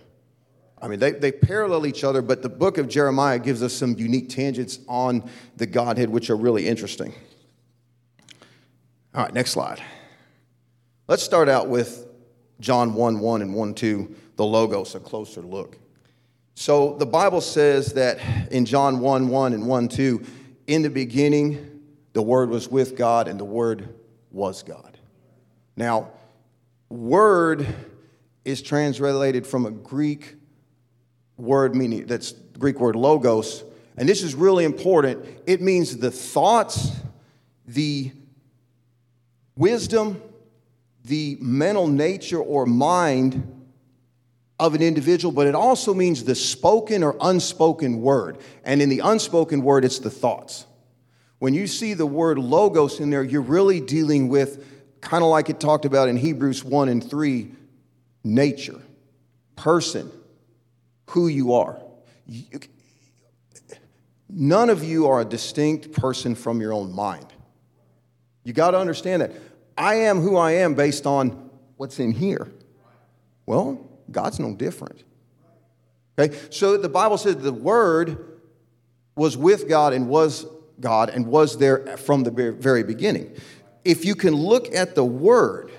I 0.82 0.88
mean, 0.88 1.00
they, 1.00 1.12
they 1.12 1.32
parallel 1.32 1.86
each 1.86 2.03
other, 2.03 2.22
but 2.22 2.41
the 2.41 2.50
book 2.50 2.77
of 2.77 2.88
Jeremiah 2.88 3.39
gives 3.39 3.63
us 3.63 3.74
some 3.74 3.98
unique 3.98 4.29
tangents 4.29 4.79
on 4.88 5.29
the 5.55 5.65
Godhead, 5.65 6.10
which 6.10 6.29
are 6.29 6.36
really 6.36 6.67
interesting. 6.67 7.13
All 9.13 9.24
right, 9.24 9.34
next 9.34 9.51
slide. 9.51 9.82
Let's 11.08 11.24
start 11.24 11.48
out 11.48 11.70
with 11.70 12.08
John 12.60 12.94
1 12.94 13.20
1 13.20 13.41
and 13.41 13.53
1 13.53 13.74
2, 13.74 14.15
the 14.36 14.46
Logos, 14.46 14.96
a 14.96 15.00
closer 15.00 15.41
look. 15.41 15.77
So 16.55 16.96
the 16.98 17.05
Bible 17.05 17.41
says 17.41 17.94
that 17.94 18.20
in 18.51 18.65
John 18.65 19.00
1 19.00 19.27
1 19.27 19.53
and 19.53 19.67
1 19.67 19.88
2, 19.88 20.25
in 20.67 20.82
the 20.82 20.89
beginning, 20.89 21.82
the 22.13 22.22
Word 22.22 22.50
was 22.50 22.70
with 22.70 22.98
God, 22.98 23.27
and 23.27 23.39
the 23.39 23.46
Word 23.46 23.94
was 24.32 24.63
God. 24.63 24.98
Now, 25.77 26.12
word 26.89 27.65
is 28.44 28.62
translated 28.62 29.46
from 29.46 29.65
a 29.65 29.72
Greek 29.72 30.36
word 31.38 31.75
meaning 31.75 32.06
that's 32.06 32.32
the 32.32 32.60
Greek 32.60 32.80
word 32.80 32.96
logos, 32.96 33.63
and 33.98 34.08
this 34.08 34.24
is 34.24 34.36
really 34.36 34.65
important. 34.65 35.25
It 35.46 35.62
means 35.62 35.98
the 35.98 36.12
thoughts, 36.12 36.92
the 37.65 38.12
wisdom, 39.56 40.22
the 41.06 41.38
mental 41.39 41.88
nature 41.88 42.39
or 42.39 42.65
mind 42.65 43.51
of 44.60 44.74
an 44.74 44.82
individual, 44.82 45.32
but 45.32 45.48
it 45.48 45.56
also 45.56 45.94
means 45.94 46.24
the 46.24 46.36
spoken 46.36 47.04
or 47.04 47.15
unspoken 47.22 48.01
word. 48.01 48.38
And 48.63 48.82
in 48.82 48.89
the 48.89 49.00
unspoken 49.00 49.62
word, 49.62 49.84
it's 49.84 50.00
the 50.00 50.10
thoughts. 50.10 50.65
When 51.39 51.54
you 51.54 51.68
see 51.68 51.94
the 51.94 52.06
word 52.06 52.38
logos 52.38 53.00
in 53.00 53.10
there, 53.10 53.24
you're 53.24 53.42
really 53.42 53.82
dealing 53.82 54.30
with, 54.30 54.65
kind 55.01 55.24
of 55.24 55.30
like 55.30 55.50
it 55.50 55.60
talked 55.60 55.86
about 55.86 56.08
in 56.08 56.15
Hebrews 56.15 56.63
1 56.63 56.89
and 56.89 57.08
3, 57.08 57.51
nature, 58.24 58.82
person, 59.56 60.10
who 61.07 61.27
you 61.27 61.53
are. 61.53 61.79
You, 62.27 62.59
none 64.29 64.69
of 64.69 64.83
you 64.83 65.07
are 65.07 65.21
a 65.21 65.25
distinct 65.25 65.93
person 65.93 66.35
from 66.35 66.62
your 66.62 66.74
own 66.74 66.93
mind. 66.93 67.27
You 68.43 68.53
got 68.53 68.71
to 68.71 68.79
understand 68.79 69.21
that. 69.21 69.31
I 69.77 69.95
am 69.95 70.19
who 70.19 70.38
I 70.38 70.53
am 70.53 70.74
based 70.75 71.05
on 71.05 71.50
what's 71.77 72.00
in 72.00 72.12
here. 72.12 72.51
Well, 73.45 73.89
God's 74.09 74.39
no 74.39 74.53
different. 74.53 75.03
Okay? 76.17 76.35
So 76.50 76.77
the 76.77 76.89
Bible 76.89 77.17
says 77.17 77.38
the 77.38 77.51
Word 77.51 78.39
was 79.15 79.38
with 79.38 79.67
God 79.67 79.93
and 79.93 80.07
was 80.07 80.45
God 80.79 81.09
and 81.09 81.27
was 81.27 81.57
there 81.57 81.97
from 81.97 82.24
the 82.24 82.31
very 82.51 82.83
beginning. 82.83 83.35
If 83.83 84.05
you 84.05 84.15
can 84.15 84.33
look 84.33 84.74
at 84.74 84.95
the 84.95 85.05
Word 85.05 85.71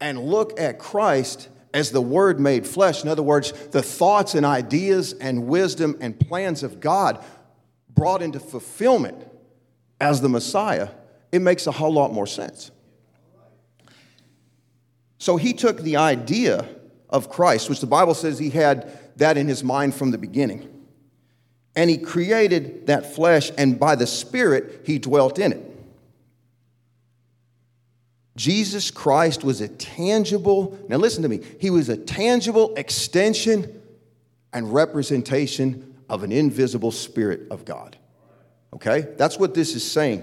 and 0.00 0.18
look 0.18 0.58
at 0.58 0.78
Christ 0.78 1.48
as 1.72 1.90
the 1.90 2.02
Word 2.02 2.40
made 2.40 2.66
flesh, 2.66 3.02
in 3.02 3.08
other 3.08 3.22
words, 3.22 3.52
the 3.68 3.82
thoughts 3.82 4.34
and 4.34 4.44
ideas 4.44 5.12
and 5.12 5.46
wisdom 5.46 5.96
and 6.00 6.18
plans 6.18 6.62
of 6.62 6.80
God 6.80 7.24
brought 7.88 8.22
into 8.22 8.40
fulfillment 8.40 9.26
as 10.00 10.20
the 10.20 10.28
Messiah, 10.28 10.88
it 11.30 11.40
makes 11.40 11.66
a 11.66 11.72
whole 11.72 11.92
lot 11.92 12.12
more 12.12 12.26
sense. 12.26 12.70
So 15.18 15.36
he 15.36 15.52
took 15.52 15.80
the 15.82 15.96
idea 15.96 16.66
of 17.08 17.28
Christ, 17.28 17.68
which 17.68 17.80
the 17.80 17.86
Bible 17.86 18.14
says 18.14 18.38
he 18.38 18.50
had 18.50 18.98
that 19.16 19.36
in 19.36 19.46
his 19.48 19.62
mind 19.62 19.94
from 19.94 20.10
the 20.10 20.18
beginning. 20.18 20.66
And 21.76 21.90
he 21.90 21.98
created 21.98 22.86
that 22.86 23.14
flesh, 23.14 23.52
and 23.56 23.78
by 23.78 23.94
the 23.94 24.06
Spirit, 24.06 24.82
he 24.86 24.98
dwelt 24.98 25.38
in 25.38 25.52
it. 25.52 25.69
Jesus 28.40 28.90
Christ 28.90 29.44
was 29.44 29.60
a 29.60 29.68
tangible, 29.68 30.78
now 30.88 30.96
listen 30.96 31.22
to 31.24 31.28
me, 31.28 31.42
he 31.60 31.68
was 31.68 31.90
a 31.90 31.96
tangible 31.98 32.74
extension 32.76 33.82
and 34.54 34.72
representation 34.72 35.94
of 36.08 36.22
an 36.22 36.32
invisible 36.32 36.90
Spirit 36.90 37.42
of 37.50 37.66
God. 37.66 37.98
Okay? 38.72 39.08
That's 39.18 39.38
what 39.38 39.52
this 39.52 39.74
is 39.74 39.88
saying. 39.88 40.22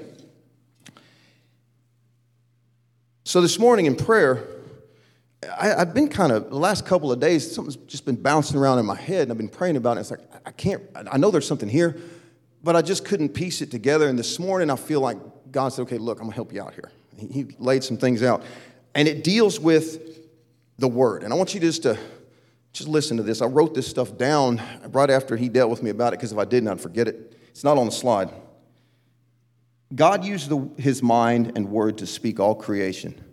So 3.24 3.40
this 3.40 3.60
morning 3.60 3.86
in 3.86 3.96
prayer, 3.96 4.48
I, 5.56 5.68
have 5.68 5.94
been 5.94 6.10
kind 6.10 6.32
of, 6.32 6.50
the 6.50 6.58
last 6.58 6.88
couple 6.88 7.12
of 7.12 7.20
days, 7.20 7.54
something's 7.54 7.76
just 7.86 8.04
been 8.04 8.16
bouncing 8.16 8.58
around 8.58 8.80
in 8.80 8.88
my 8.88 8.96
head, 8.96 9.22
and 9.24 9.32
I've 9.32 9.38
been 9.38 9.48
praying 9.48 9.76
about 9.76 9.98
it. 9.98 10.00
It's 10.00 10.10
like, 10.10 10.22
I 10.44 10.50
can't, 10.54 10.82
I 10.96 11.20
know 11.20 11.30
there's 11.30 11.48
something 11.48 11.70
here, 11.70 11.96
but 12.64 12.76
I 12.76 12.82
just 12.82 13.06
couldn't 13.06 13.30
piece 13.36 13.62
it 13.62 13.70
together. 13.70 14.08
And 14.10 14.18
this 14.18 14.40
morning, 14.40 14.72
I 14.72 14.76
feel 14.76 15.02
like 15.02 15.20
God 15.52 15.70
said, 15.70 15.84
okay, 15.84 16.00
look, 16.00 16.18
I'm 16.18 16.24
going 16.24 16.32
to 16.32 16.36
help 16.36 16.52
you 16.52 16.64
out 16.64 16.74
here. 16.74 16.92
He, 17.18 17.48
laid 17.58 17.84
some 17.84 17.98
things 17.98 18.24
out. 18.24 18.44
And 18.96 19.08
it 19.08 19.24
deals 19.24 19.60
with 19.60 20.20
the 20.78 20.88
word. 20.88 21.24
And 21.24 21.34
I 21.34 21.36
want 21.36 21.54
you 21.54 21.60
just 21.60 21.84
to 21.84 21.98
just 22.74 22.88
listen 22.88 23.18
to 23.18 23.24
this. 23.24 23.42
I 23.42 23.46
wrote 23.46 23.74
this 23.74 23.88
stuff 23.88 24.18
down 24.18 24.62
right 24.90 25.10
after 25.10 25.36
he 25.36 25.50
dealt 25.50 25.70
with 25.70 25.82
me 25.82 25.90
about 25.90 26.14
it, 26.14 26.20
because 26.20 26.32
if 26.32 26.38
I 26.38 26.46
didn't, 26.46 26.70
I'd 26.70 26.82
forget 26.82 27.08
it. 27.08 27.38
It's 27.50 27.64
not 27.64 27.78
on 27.78 27.88
the 27.88 27.92
slide. 27.92 28.30
God 29.94 30.24
used 30.24 30.50
the, 30.50 30.70
his 30.82 31.02
mind 31.02 31.54
and 31.56 31.70
word 31.70 31.98
to 32.00 32.06
speak 32.06 32.40
all 32.40 32.56
creation 32.56 33.24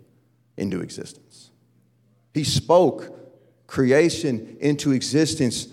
into 0.57 0.81
existence. 0.81 1.51
He 2.33 2.43
spoke 2.43 3.11
creation 3.67 4.57
into 4.59 4.91
existence, 4.91 5.67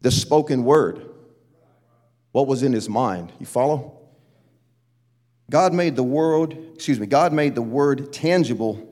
the 0.00 0.10
spoken 0.10 0.64
word. 0.64 1.06
What 2.32 2.46
was 2.46 2.62
in 2.62 2.72
his 2.72 2.88
mind? 2.88 3.32
You 3.38 3.46
follow? 3.46 3.95
God 5.50 5.72
made 5.72 5.96
the 5.96 6.02
world, 6.02 6.56
excuse 6.74 6.98
me, 6.98 7.06
God 7.06 7.32
made 7.32 7.54
the 7.54 7.62
word 7.62 8.12
tangible 8.12 8.86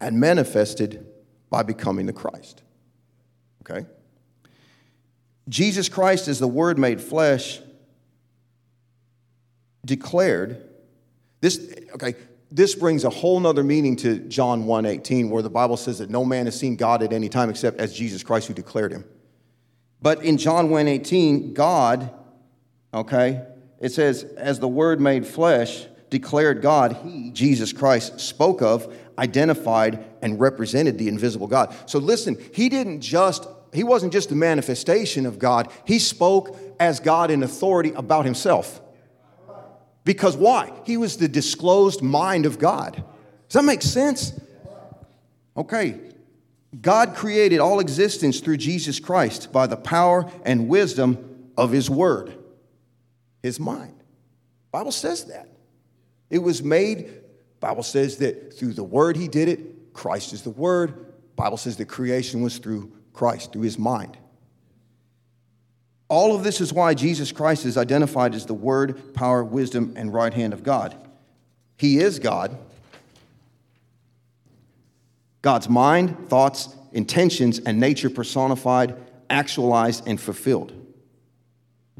and 0.00 0.18
manifested 0.18 1.06
by 1.50 1.62
becoming 1.62 2.06
the 2.06 2.12
Christ. 2.12 2.62
Okay? 3.62 3.86
Jesus 5.48 5.88
Christ 5.88 6.28
is 6.28 6.38
the 6.38 6.48
word 6.48 6.78
made 6.78 7.00
flesh 7.00 7.60
declared 9.84 10.62
this 11.40 11.74
okay 11.94 12.14
this 12.50 12.74
brings 12.74 13.04
a 13.04 13.10
whole 13.10 13.40
nother 13.40 13.64
meaning 13.64 13.96
to 13.96 14.18
John 14.18 14.64
1:18 14.64 15.30
where 15.30 15.42
the 15.42 15.50
Bible 15.50 15.76
says 15.76 15.98
that 15.98 16.10
no 16.10 16.24
man 16.24 16.46
has 16.46 16.58
seen 16.58 16.76
God 16.76 17.02
at 17.02 17.12
any 17.12 17.28
time 17.28 17.48
except 17.48 17.78
as 17.78 17.94
Jesus 17.94 18.22
Christ 18.22 18.48
who 18.48 18.54
declared 18.54 18.92
him. 18.92 19.04
But 20.02 20.22
in 20.24 20.36
John 20.36 20.68
1:18 20.68 21.54
God 21.54 22.10
okay 22.92 23.42
it 23.80 23.92
says 23.92 24.24
as 24.36 24.60
the 24.60 24.68
word 24.68 25.00
made 25.00 25.26
flesh 25.26 25.86
declared 26.10 26.62
God 26.62 26.98
he 27.04 27.30
Jesus 27.30 27.72
Christ 27.72 28.20
spoke 28.20 28.62
of 28.62 28.94
identified 29.18 30.04
and 30.22 30.40
represented 30.40 30.98
the 30.98 31.08
invisible 31.08 31.46
God. 31.46 31.74
So 31.86 31.98
listen, 31.98 32.36
he 32.52 32.68
didn't 32.68 33.00
just 33.00 33.46
he 33.72 33.84
wasn't 33.84 34.12
just 34.12 34.28
the 34.28 34.34
manifestation 34.34 35.26
of 35.26 35.38
God. 35.38 35.70
He 35.84 35.98
spoke 35.98 36.56
as 36.80 36.98
God 37.00 37.30
in 37.30 37.42
authority 37.42 37.92
about 37.92 38.24
himself. 38.24 38.80
Because 40.04 40.36
why? 40.36 40.72
He 40.84 40.96
was 40.96 41.18
the 41.18 41.28
disclosed 41.28 42.02
mind 42.02 42.46
of 42.46 42.58
God. 42.58 42.94
Does 43.48 43.54
that 43.54 43.64
make 43.64 43.82
sense? 43.82 44.32
Okay. 45.56 46.00
God 46.80 47.14
created 47.14 47.60
all 47.60 47.80
existence 47.80 48.40
through 48.40 48.56
Jesus 48.56 48.98
Christ 49.00 49.52
by 49.52 49.66
the 49.66 49.76
power 49.76 50.30
and 50.44 50.68
wisdom 50.68 51.50
of 51.56 51.72
his 51.72 51.90
word, 51.90 52.32
his 53.42 53.60
mind. 53.60 53.94
Bible 54.72 54.92
says 54.92 55.24
that. 55.26 55.48
It 56.28 56.38
was 56.38 56.62
made, 56.62 57.10
Bible 57.58 57.82
says 57.82 58.18
that 58.18 58.54
through 58.54 58.74
the 58.74 58.84
word 58.84 59.16
he 59.16 59.28
did 59.28 59.48
it. 59.48 59.92
Christ 59.92 60.32
is 60.32 60.42
the 60.42 60.50
word. 60.50 61.06
Bible 61.36 61.56
says 61.56 61.76
that 61.78 61.86
creation 61.86 62.42
was 62.42 62.58
through 62.58 62.92
Christ, 63.12 63.52
through 63.52 63.62
his 63.62 63.78
mind. 63.78 64.16
All 66.10 66.34
of 66.34 66.42
this 66.42 66.60
is 66.60 66.72
why 66.72 66.94
Jesus 66.94 67.30
Christ 67.30 67.64
is 67.64 67.76
identified 67.76 68.34
as 68.34 68.44
the 68.44 68.52
Word, 68.52 69.14
power, 69.14 69.44
wisdom, 69.44 69.94
and 69.96 70.12
right 70.12 70.34
hand 70.34 70.52
of 70.52 70.64
God. 70.64 70.96
He 71.76 71.98
is 71.98 72.18
God. 72.18 72.58
God's 75.40 75.68
mind, 75.68 76.28
thoughts, 76.28 76.74
intentions, 76.92 77.60
and 77.60 77.78
nature 77.78 78.10
personified, 78.10 78.96
actualized, 79.30 80.08
and 80.08 80.20
fulfilled. 80.20 80.72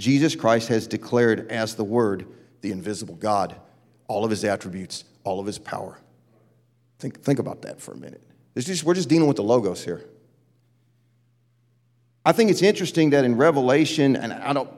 Jesus 0.01 0.35
Christ 0.35 0.69
has 0.69 0.87
declared 0.87 1.53
as 1.53 1.75
the 1.75 1.85
Word, 1.85 2.27
the 2.63 2.73
invisible 2.73 3.17
God, 3.17 3.55
all 4.09 4.25
of 4.25 4.31
his 4.31 4.45
attributes, 4.45 5.05
all 5.25 5.39
of 5.39 5.47
his 5.47 5.59
power. 5.59 5.99
Think, 6.99 7.23
think 7.23 7.39
about 7.39 7.63
that 7.63 7.83
for 7.83 7.93
a 7.93 7.97
minute. 7.97 8.23
We're 8.55 8.95
just 8.95 9.11
dealing 9.11 9.29
with 9.29 9.37
the 9.37 9.43
logos 9.43 9.85
here. 9.85 10.03
I 12.25 12.33
think 12.33 12.51
it's 12.51 12.63
interesting 12.63 13.11
that 13.11 13.27
in 13.27 13.37
Revelation, 13.37 14.17
and 14.17 14.33
I 14.33 14.55
don't, 14.55 14.71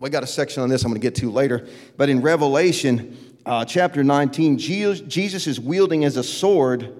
we 0.00 0.08
got 0.08 0.22
a 0.22 0.26
section 0.26 0.62
on 0.62 0.70
this 0.70 0.84
I'm 0.84 0.90
going 0.90 1.00
to 1.00 1.06
get 1.06 1.16
to 1.16 1.30
later, 1.30 1.68
but 1.98 2.08
in 2.08 2.22
Revelation 2.22 3.36
uh, 3.44 3.66
chapter 3.66 4.02
19, 4.02 4.56
Jesus 4.56 5.46
is 5.46 5.60
wielding 5.60 6.04
as 6.04 6.16
a 6.16 6.24
sword 6.24 6.98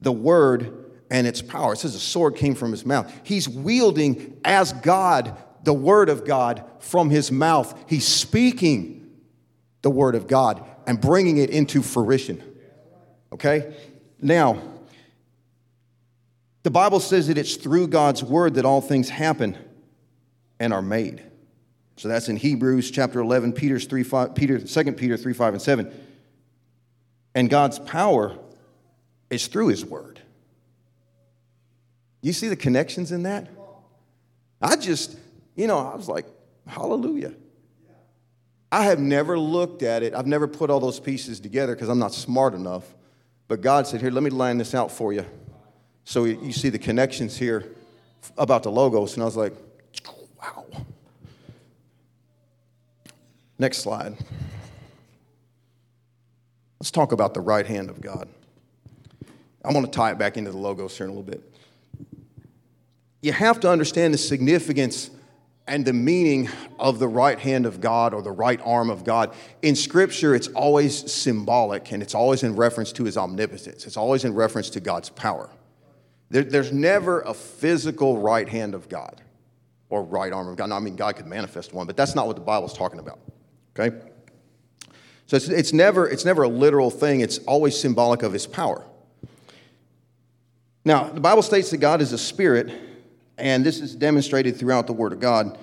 the 0.00 0.12
word 0.12 0.86
and 1.08 1.24
its 1.26 1.40
power. 1.40 1.74
It 1.74 1.78
says 1.78 1.94
a 1.94 2.00
sword 2.00 2.34
came 2.34 2.56
from 2.56 2.72
his 2.72 2.84
mouth. 2.84 3.12
He's 3.22 3.48
wielding 3.48 4.40
as 4.44 4.72
God 4.72 5.36
the 5.66 5.74
word 5.74 6.08
of 6.08 6.24
God 6.24 6.64
from 6.78 7.10
his 7.10 7.32
mouth. 7.32 7.76
He's 7.88 8.06
speaking 8.06 9.10
the 9.82 9.90
word 9.90 10.14
of 10.14 10.28
God 10.28 10.64
and 10.86 11.00
bringing 11.00 11.38
it 11.38 11.50
into 11.50 11.82
fruition. 11.82 12.40
Okay? 13.32 13.74
Now, 14.22 14.62
the 16.62 16.70
Bible 16.70 17.00
says 17.00 17.26
that 17.26 17.36
it's 17.36 17.56
through 17.56 17.88
God's 17.88 18.22
word 18.22 18.54
that 18.54 18.64
all 18.64 18.80
things 18.80 19.08
happen 19.08 19.58
and 20.60 20.72
are 20.72 20.82
made. 20.82 21.24
So 21.96 22.06
that's 22.06 22.28
in 22.28 22.36
Hebrews 22.36 22.92
chapter 22.92 23.18
11, 23.18 23.52
Peter's 23.52 23.86
3, 23.86 24.04
5, 24.04 24.34
Peter, 24.36 24.60
2 24.60 24.92
Peter 24.92 25.16
3, 25.16 25.32
5, 25.32 25.54
and 25.54 25.62
7. 25.62 25.92
And 27.34 27.50
God's 27.50 27.80
power 27.80 28.38
is 29.30 29.48
through 29.48 29.68
his 29.68 29.84
word. 29.84 30.20
You 32.22 32.32
see 32.32 32.46
the 32.46 32.56
connections 32.56 33.10
in 33.10 33.24
that? 33.24 33.48
I 34.62 34.76
just, 34.76 35.16
you 35.56 35.66
know, 35.66 35.78
I 35.78 35.96
was 35.96 36.08
like, 36.08 36.26
hallelujah. 36.66 37.34
I 38.70 38.84
have 38.84 39.00
never 39.00 39.38
looked 39.38 39.82
at 39.82 40.02
it. 40.02 40.14
I've 40.14 40.26
never 40.26 40.46
put 40.46 40.70
all 40.70 40.80
those 40.80 41.00
pieces 41.00 41.40
together 41.40 41.74
because 41.74 41.88
I'm 41.88 41.98
not 41.98 42.12
smart 42.12 42.54
enough. 42.54 42.84
But 43.48 43.60
God 43.60 43.86
said, 43.86 44.00
Here, 44.00 44.10
let 44.10 44.22
me 44.22 44.30
line 44.30 44.58
this 44.58 44.74
out 44.74 44.90
for 44.90 45.12
you. 45.12 45.24
So 46.04 46.24
you 46.24 46.52
see 46.52 46.68
the 46.68 46.78
connections 46.78 47.36
here 47.36 47.64
about 48.36 48.62
the 48.62 48.70
logos. 48.70 49.14
And 49.14 49.22
I 49.22 49.26
was 49.26 49.36
like, 49.36 49.54
Wow. 50.40 50.66
Next 53.58 53.78
slide. 53.78 54.16
Let's 56.78 56.90
talk 56.90 57.12
about 57.12 57.34
the 57.34 57.40
right 57.40 57.66
hand 57.66 57.88
of 57.88 58.00
God. 58.00 58.28
I'm 59.64 59.72
going 59.72 59.84
to 59.84 59.90
tie 59.90 60.12
it 60.12 60.18
back 60.18 60.36
into 60.36 60.50
the 60.50 60.58
logos 60.58 60.96
here 60.96 61.06
in 61.06 61.10
a 61.10 61.14
little 61.14 61.28
bit. 61.28 61.42
You 63.22 63.32
have 63.32 63.58
to 63.60 63.70
understand 63.70 64.12
the 64.12 64.18
significance 64.18 65.10
and 65.68 65.84
the 65.84 65.92
meaning 65.92 66.48
of 66.78 66.98
the 66.98 67.08
right 67.08 67.38
hand 67.38 67.66
of 67.66 67.80
God 67.80 68.14
or 68.14 68.22
the 68.22 68.30
right 68.30 68.60
arm 68.64 68.88
of 68.88 69.04
God. 69.04 69.34
In 69.62 69.74
Scripture, 69.74 70.34
it's 70.34 70.48
always 70.48 71.12
symbolic 71.12 71.90
and 71.92 72.02
it's 72.02 72.14
always 72.14 72.42
in 72.42 72.54
reference 72.54 72.92
to 72.92 73.04
His 73.04 73.16
omnipotence, 73.16 73.86
it's 73.86 73.96
always 73.96 74.24
in 74.24 74.34
reference 74.34 74.70
to 74.70 74.80
God's 74.80 75.10
power. 75.10 75.50
There, 76.30 76.44
there's 76.44 76.72
never 76.72 77.20
a 77.20 77.34
physical 77.34 78.18
right 78.18 78.48
hand 78.48 78.74
of 78.74 78.88
God 78.88 79.20
or 79.88 80.02
right 80.02 80.32
arm 80.32 80.48
of 80.48 80.56
God. 80.56 80.70
Now, 80.70 80.76
I 80.76 80.80
mean, 80.80 80.96
God 80.96 81.16
could 81.16 81.26
manifest 81.26 81.72
one, 81.72 81.86
but 81.86 81.96
that's 81.96 82.14
not 82.14 82.26
what 82.26 82.36
the 82.36 82.42
Bible's 82.42 82.76
talking 82.76 82.98
about. 82.98 83.20
Okay? 83.78 83.96
So 85.26 85.36
it's, 85.36 85.48
it's, 85.48 85.72
never, 85.72 86.08
it's 86.08 86.24
never 86.24 86.44
a 86.44 86.48
literal 86.48 86.90
thing, 86.90 87.20
it's 87.20 87.38
always 87.38 87.78
symbolic 87.78 88.22
of 88.22 88.32
His 88.32 88.46
power. 88.46 88.84
Now, 90.84 91.08
the 91.08 91.20
Bible 91.20 91.42
states 91.42 91.70
that 91.70 91.78
God 91.78 92.00
is 92.00 92.12
a 92.12 92.18
spirit, 92.18 92.72
and 93.38 93.64
this 93.64 93.80
is 93.80 93.94
demonstrated 93.94 94.56
throughout 94.56 94.86
the 94.86 94.92
Word 94.92 95.12
of 95.12 95.20
God. 95.20 95.58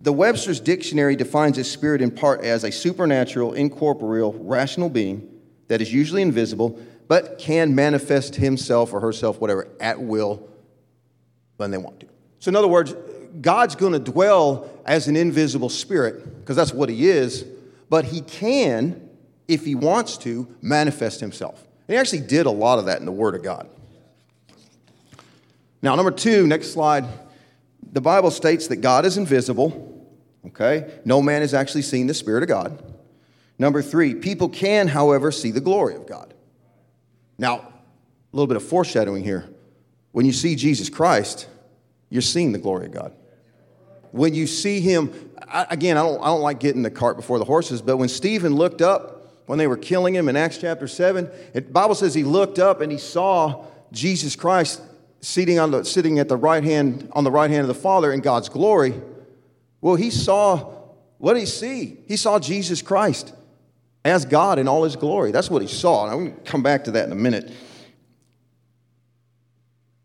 The 0.00 0.12
Webster's 0.12 0.58
Dictionary 0.58 1.14
defines 1.14 1.58
a 1.58 1.64
spirit 1.64 2.02
in 2.02 2.10
part 2.10 2.42
as 2.44 2.64
a 2.64 2.72
supernatural, 2.72 3.54
incorporeal, 3.54 4.32
rational 4.32 4.88
being 4.88 5.28
that 5.68 5.80
is 5.80 5.92
usually 5.92 6.22
invisible, 6.22 6.78
but 7.06 7.38
can 7.38 7.74
manifest 7.74 8.36
himself 8.36 8.92
or 8.92 9.00
herself, 9.00 9.40
whatever, 9.40 9.68
at 9.80 10.00
will 10.00 10.48
when 11.56 11.70
they 11.70 11.78
want 11.78 12.00
to. 12.00 12.06
So, 12.40 12.48
in 12.48 12.56
other 12.56 12.68
words, 12.68 12.94
God's 13.40 13.76
going 13.76 13.92
to 13.92 13.98
dwell 13.98 14.68
as 14.84 15.06
an 15.06 15.16
invisible 15.16 15.68
spirit, 15.68 16.40
because 16.40 16.56
that's 16.56 16.72
what 16.72 16.88
he 16.88 17.08
is, 17.08 17.46
but 17.88 18.04
he 18.04 18.20
can, 18.22 19.08
if 19.46 19.64
he 19.64 19.74
wants 19.74 20.16
to, 20.18 20.48
manifest 20.60 21.20
himself. 21.20 21.62
And 21.86 21.94
he 21.94 21.96
actually 21.96 22.20
did 22.20 22.46
a 22.46 22.50
lot 22.50 22.78
of 22.78 22.86
that 22.86 22.98
in 22.98 23.06
the 23.06 23.12
Word 23.12 23.34
of 23.34 23.42
God. 23.42 23.68
Now, 25.82 25.96
number 25.96 26.12
two, 26.12 26.46
next 26.46 26.72
slide. 26.72 27.04
The 27.92 28.00
Bible 28.00 28.30
states 28.30 28.68
that 28.68 28.76
God 28.76 29.04
is 29.04 29.18
invisible, 29.18 30.08
okay? 30.46 31.00
No 31.04 31.20
man 31.20 31.42
has 31.42 31.52
actually 31.52 31.82
seen 31.82 32.06
the 32.06 32.14
Spirit 32.14 32.44
of 32.44 32.48
God. 32.48 32.82
Number 33.58 33.82
three, 33.82 34.14
people 34.14 34.48
can, 34.48 34.88
however, 34.88 35.30
see 35.32 35.50
the 35.50 35.60
glory 35.60 35.96
of 35.96 36.06
God. 36.06 36.32
Now, 37.36 37.56
a 37.56 37.66
little 38.32 38.46
bit 38.46 38.56
of 38.56 38.62
foreshadowing 38.62 39.24
here. 39.24 39.48
When 40.12 40.24
you 40.24 40.32
see 40.32 40.54
Jesus 40.54 40.88
Christ, 40.88 41.48
you're 42.08 42.22
seeing 42.22 42.52
the 42.52 42.58
glory 42.58 42.86
of 42.86 42.92
God. 42.92 43.12
When 44.12 44.34
you 44.34 44.46
see 44.46 44.80
him, 44.80 45.30
I, 45.48 45.66
again, 45.70 45.96
I 45.96 46.02
don't, 46.02 46.20
I 46.22 46.26
don't 46.26 46.42
like 46.42 46.60
getting 46.60 46.82
the 46.82 46.90
cart 46.90 47.16
before 47.16 47.38
the 47.38 47.44
horses, 47.44 47.82
but 47.82 47.96
when 47.96 48.08
Stephen 48.08 48.54
looked 48.54 48.82
up 48.82 49.18
when 49.46 49.58
they 49.58 49.66
were 49.66 49.76
killing 49.76 50.14
him 50.14 50.28
in 50.28 50.36
Acts 50.36 50.58
chapter 50.58 50.86
7, 50.86 51.28
the 51.52 51.62
Bible 51.62 51.94
says 51.94 52.14
he 52.14 52.22
looked 52.22 52.58
up 52.58 52.80
and 52.80 52.92
he 52.92 52.98
saw 52.98 53.64
Jesus 53.90 54.36
Christ 54.36 54.80
sitting, 55.22 55.58
on 55.58 55.70
the, 55.70 55.84
sitting 55.84 56.18
at 56.18 56.28
the 56.28 56.36
right 56.36 56.62
hand, 56.62 57.08
on 57.12 57.24
the 57.24 57.30
right 57.30 57.48
hand 57.48 57.62
of 57.62 57.68
the 57.68 57.74
Father 57.74 58.12
in 58.12 58.20
God's 58.20 58.48
glory, 58.48 59.00
well, 59.80 59.94
he 59.94 60.10
saw, 60.10 60.74
what 61.18 61.34
did 61.34 61.40
he 61.40 61.46
see? 61.46 61.98
He 62.06 62.16
saw 62.16 62.38
Jesus 62.38 62.82
Christ 62.82 63.32
as 64.04 64.24
God 64.24 64.58
in 64.58 64.68
all 64.68 64.84
his 64.84 64.96
glory. 64.96 65.30
That's 65.30 65.48
what 65.48 65.62
he 65.62 65.68
saw. 65.68 66.04
And 66.04 66.12
I'm 66.12 66.24
going 66.24 66.36
to 66.36 66.50
come 66.50 66.62
back 66.62 66.84
to 66.84 66.90
that 66.92 67.06
in 67.06 67.12
a 67.12 67.16
minute. 67.16 67.52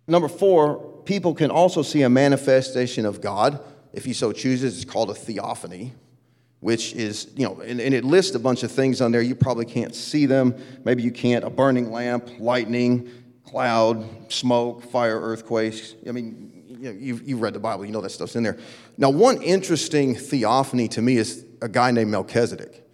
Number 0.08 0.27
four, 0.27 1.01
people 1.06 1.34
can 1.34 1.51
also 1.51 1.82
see 1.82 2.03
a 2.03 2.10
manifestation 2.10 3.06
of 3.06 3.19
God. 3.19 3.60
If 3.93 4.06
he 4.06 4.13
so 4.13 4.32
chooses, 4.32 4.75
it's 4.82 4.89
called 4.89 5.10
a 5.10 5.15
theophany, 5.15 5.93
which 6.60 6.93
is, 6.93 7.30
you 7.36 7.45
know, 7.45 7.60
and, 7.62 7.82
and 7.82 7.93
it 7.93 8.03
lists 8.03 8.36
a 8.36 8.39
bunch 8.39 8.63
of 8.63 8.71
things 8.71 9.01
on 9.01 9.12
there. 9.12 9.21
You 9.21 9.36
probably 9.36 9.65
can't 9.65 9.95
see 9.95 10.27
them. 10.27 10.56
Maybe 10.86 11.01
you 11.01 11.12
can't. 11.12 11.43
A 11.43 11.49
burning 11.49 11.91
lamp, 11.91 12.30
lightning, 12.39 13.10
cloud, 13.47 14.31
smoke, 14.31 14.83
fire, 14.83 15.19
earthquakes. 15.19 15.95
I 16.07 16.12
mean, 16.12 16.63
you 16.67 16.93
know, 16.93 16.99
you've, 16.99 17.27
you've 17.27 17.41
read 17.41 17.53
the 17.53 17.60
Bible, 17.60 17.86
you 17.86 17.91
know 17.91 18.01
that 18.01 18.10
stuff's 18.10 18.36
in 18.36 18.43
there. 18.43 18.57
Now, 18.97 19.10
one 19.10 19.41
interesting 19.41 20.15
theophany 20.15 20.88
to 20.89 21.01
me 21.01 21.17
is 21.17 21.45
a 21.62 21.69
guy 21.69 21.91
named 21.91 22.12
Melchizedek. 22.12 22.86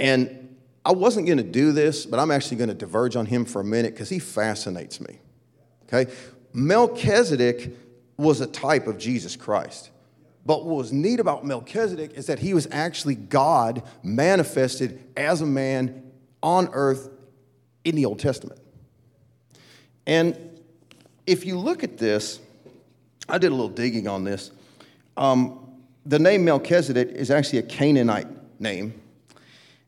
And 0.00 0.56
I 0.84 0.92
wasn't 0.92 1.26
going 1.26 1.38
to 1.38 1.44
do 1.44 1.72
this, 1.72 2.06
but 2.06 2.18
I'm 2.18 2.30
actually 2.30 2.56
going 2.56 2.68
to 2.68 2.74
diverge 2.74 3.16
on 3.16 3.26
him 3.26 3.44
for 3.44 3.60
a 3.60 3.64
minute 3.64 3.94
because 3.94 4.08
he 4.08 4.18
fascinates 4.18 5.00
me. 5.00 5.18
Okay? 5.84 6.10
Melchizedek 6.52 7.76
was 8.16 8.40
a 8.40 8.46
type 8.46 8.86
of 8.86 8.98
Jesus 8.98 9.36
Christ. 9.36 9.90
But 10.44 10.64
what 10.64 10.76
was 10.76 10.92
neat 10.92 11.20
about 11.20 11.44
Melchizedek 11.44 12.14
is 12.14 12.26
that 12.26 12.40
he 12.40 12.54
was 12.54 12.66
actually 12.72 13.14
God 13.14 13.82
manifested 14.02 15.00
as 15.16 15.40
a 15.40 15.46
man 15.46 16.10
on 16.42 16.68
earth 16.72 17.10
in 17.84 17.94
the 17.94 18.06
Old 18.06 18.18
Testament. 18.18 18.60
And 20.06 20.36
if 21.26 21.44
you 21.44 21.58
look 21.58 21.84
at 21.84 21.98
this, 21.98 22.40
I 23.28 23.38
did 23.38 23.48
a 23.48 23.54
little 23.54 23.68
digging 23.68 24.08
on 24.08 24.24
this. 24.24 24.50
Um, 25.16 25.58
the 26.04 26.18
name 26.18 26.44
Melchizedek 26.44 27.10
is 27.10 27.30
actually 27.30 27.60
a 27.60 27.62
Canaanite 27.62 28.26
name, 28.60 29.00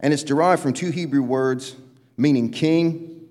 and 0.01 0.13
it's 0.13 0.23
derived 0.23 0.63
from 0.63 0.73
two 0.73 0.91
Hebrew 0.91 1.23
words 1.23 1.77
meaning 2.17 2.51
king 2.51 3.29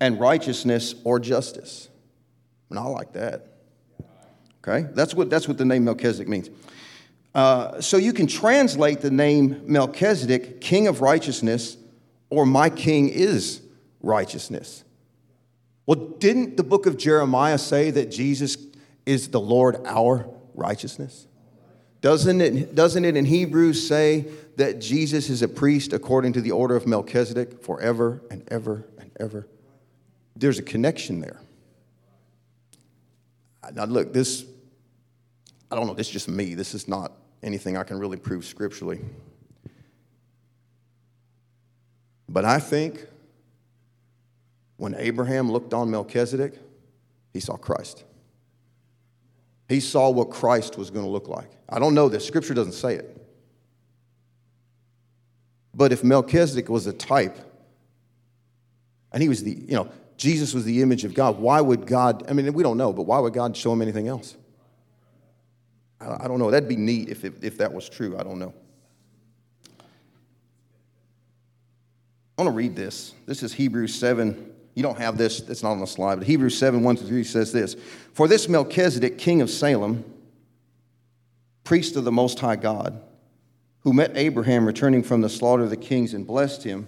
and 0.00 0.18
righteousness 0.18 0.94
or 1.04 1.20
justice. 1.20 1.88
And 2.70 2.78
I 2.78 2.82
like 2.84 3.12
that. 3.12 3.46
Okay? 4.66 4.88
That's 4.92 5.14
what, 5.14 5.30
that's 5.30 5.46
what 5.46 5.58
the 5.58 5.64
name 5.64 5.84
Melchizedek 5.84 6.28
means. 6.28 6.50
Uh, 7.34 7.80
so 7.80 7.96
you 7.96 8.12
can 8.12 8.26
translate 8.26 9.00
the 9.00 9.10
name 9.10 9.62
Melchizedek, 9.64 10.60
king 10.60 10.86
of 10.86 11.00
righteousness, 11.00 11.76
or 12.30 12.46
my 12.46 12.70
king 12.70 13.08
is 13.08 13.60
righteousness. 14.02 14.84
Well, 15.86 15.98
didn't 16.18 16.56
the 16.56 16.62
book 16.62 16.86
of 16.86 16.96
Jeremiah 16.96 17.58
say 17.58 17.90
that 17.90 18.10
Jesus 18.10 18.56
is 19.04 19.28
the 19.28 19.40
Lord 19.40 19.76
our 19.84 20.28
righteousness? 20.54 21.26
Doesn't 22.00 22.40
it, 22.40 22.74
doesn't 22.74 23.04
it 23.04 23.16
in 23.16 23.24
Hebrews 23.24 23.86
say 23.86 24.26
that 24.56 24.78
Jesus 24.78 25.30
is 25.30 25.42
a 25.42 25.48
priest 25.48 25.92
according 25.92 26.34
to 26.34 26.40
the 26.40 26.50
order 26.50 26.76
of 26.76 26.86
Melchizedek 26.86 27.62
forever 27.62 28.22
and 28.30 28.46
ever 28.50 28.86
and 28.98 29.10
ever? 29.18 29.46
There's 30.36 30.58
a 30.58 30.62
connection 30.62 31.20
there. 31.20 31.40
Now, 33.72 33.84
look, 33.84 34.12
this, 34.12 34.44
I 35.70 35.76
don't 35.76 35.86
know, 35.86 35.94
this 35.94 36.08
is 36.08 36.12
just 36.12 36.28
me. 36.28 36.54
This 36.54 36.74
is 36.74 36.86
not 36.86 37.12
anything 37.42 37.76
I 37.76 37.84
can 37.84 37.98
really 37.98 38.18
prove 38.18 38.44
scripturally. 38.44 39.00
But 42.28 42.44
I 42.44 42.58
think 42.58 43.06
when 44.84 44.94
Abraham 44.96 45.50
looked 45.50 45.72
on 45.72 45.90
Melchizedek, 45.90 46.58
he 47.32 47.40
saw 47.40 47.56
Christ. 47.56 48.04
He 49.66 49.80
saw 49.80 50.10
what 50.10 50.28
Christ 50.28 50.76
was 50.76 50.90
going 50.90 51.06
to 51.06 51.10
look 51.10 51.26
like. 51.26 51.50
I 51.70 51.78
don't 51.78 51.94
know 51.94 52.10
this, 52.10 52.26
scripture 52.26 52.52
doesn't 52.52 52.74
say 52.74 52.96
it. 52.96 53.26
But 55.74 55.90
if 55.90 56.04
Melchizedek 56.04 56.68
was 56.68 56.86
a 56.86 56.92
type, 56.92 57.38
and 59.10 59.22
he 59.22 59.28
was 59.30 59.42
the, 59.42 59.52
you 59.52 59.74
know, 59.74 59.88
Jesus 60.18 60.52
was 60.52 60.66
the 60.66 60.82
image 60.82 61.04
of 61.04 61.14
God, 61.14 61.38
why 61.38 61.62
would 61.62 61.86
God, 61.86 62.26
I 62.28 62.34
mean, 62.34 62.52
we 62.52 62.62
don't 62.62 62.76
know, 62.76 62.92
but 62.92 63.04
why 63.04 63.18
would 63.20 63.32
God 63.32 63.56
show 63.56 63.72
him 63.72 63.80
anything 63.80 64.06
else? 64.06 64.36
I 65.98 66.28
don't 66.28 66.38
know. 66.38 66.50
That'd 66.50 66.68
be 66.68 66.76
neat 66.76 67.08
if, 67.08 67.24
if, 67.24 67.42
if 67.42 67.56
that 67.56 67.72
was 67.72 67.88
true. 67.88 68.18
I 68.18 68.22
don't 68.22 68.38
know. 68.38 68.52
I 72.36 72.42
want 72.42 72.48
to 72.48 72.56
read 72.56 72.76
this. 72.76 73.14
This 73.24 73.42
is 73.42 73.54
Hebrews 73.54 73.94
7 73.94 74.50
you 74.74 74.82
don't 74.82 74.98
have 74.98 75.16
this, 75.16 75.40
it's 75.40 75.62
not 75.62 75.72
on 75.72 75.80
the 75.80 75.86
slide, 75.86 76.16
but 76.16 76.26
Hebrews 76.26 76.58
7 76.58 76.82
1 76.82 76.96
through 76.96 77.08
3 77.08 77.24
says 77.24 77.52
this 77.52 77.76
For 78.12 78.26
this 78.26 78.48
Melchizedek, 78.48 79.18
king 79.18 79.40
of 79.40 79.48
Salem, 79.50 80.04
priest 81.62 81.96
of 81.96 82.04
the 82.04 82.12
Most 82.12 82.40
High 82.40 82.56
God, 82.56 83.00
who 83.80 83.92
met 83.92 84.12
Abraham 84.16 84.66
returning 84.66 85.02
from 85.02 85.20
the 85.20 85.28
slaughter 85.28 85.62
of 85.62 85.70
the 85.70 85.76
kings 85.76 86.12
and 86.12 86.26
blessed 86.26 86.64
him, 86.64 86.86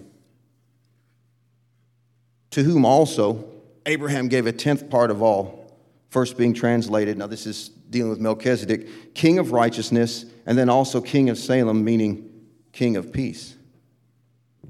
to 2.51 2.63
whom 2.63 2.85
also 2.85 3.47
Abraham 3.85 4.27
gave 4.27 4.47
a 4.47 4.51
tenth 4.51 4.89
part 4.89 5.09
of 5.09 5.21
all, 5.21 5.71
first 6.09 6.37
being 6.37 6.53
translated. 6.53 7.17
Now, 7.17 7.27
this 7.27 7.45
is 7.45 7.69
dealing 7.69 8.09
with 8.09 8.19
Melchizedek, 8.19 9.13
king 9.13 9.39
of 9.39 9.53
righteousness, 9.53 10.25
and 10.45 10.57
then 10.57 10.69
also 10.69 10.99
king 10.99 11.29
of 11.29 11.37
Salem, 11.37 11.83
meaning 11.85 12.29
king 12.73 12.97
of 12.97 13.13
peace. 13.13 13.55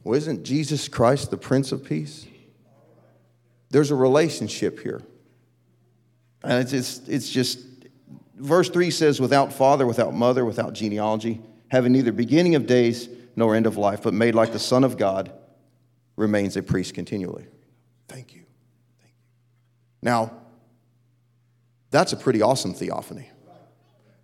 Well, 0.04 0.16
isn't 0.16 0.44
Jesus 0.44 0.88
Christ 0.88 1.32
the 1.32 1.38
Prince 1.38 1.72
of 1.72 1.84
Peace? 1.84 2.28
There's 3.70 3.92
a 3.92 3.96
relationship 3.96 4.80
here. 4.80 5.02
And 6.44 6.62
it's, 6.62 6.74
it's, 6.74 7.08
it's 7.08 7.30
just, 7.30 7.60
verse 8.36 8.70
3 8.70 8.92
says, 8.92 9.20
without 9.20 9.52
father, 9.52 9.86
without 9.86 10.14
mother, 10.14 10.46
without 10.46 10.74
genealogy, 10.74 11.42
having 11.70 11.92
neither 11.92 12.12
beginning 12.12 12.56
of 12.56 12.68
days 12.68 13.10
nor 13.36 13.56
end 13.56 13.66
of 13.66 13.78
life, 13.78 14.02
but 14.04 14.14
made 14.14 14.36
like 14.36 14.54
the 14.54 14.60
Son 14.60 14.84
of 14.84 14.98
God, 14.98 15.32
remains 16.16 16.58
a 16.58 16.64
priest 16.64 16.94
continually. 16.94 17.46
Thank 18.08 18.34
you. 18.34 18.44
Thank 19.00 19.14
you. 19.14 19.24
Now, 20.02 20.32
that's 21.92 22.14
a 22.14 22.18
pretty 22.18 22.42
awesome 22.42 22.74
theophany. 22.74 23.30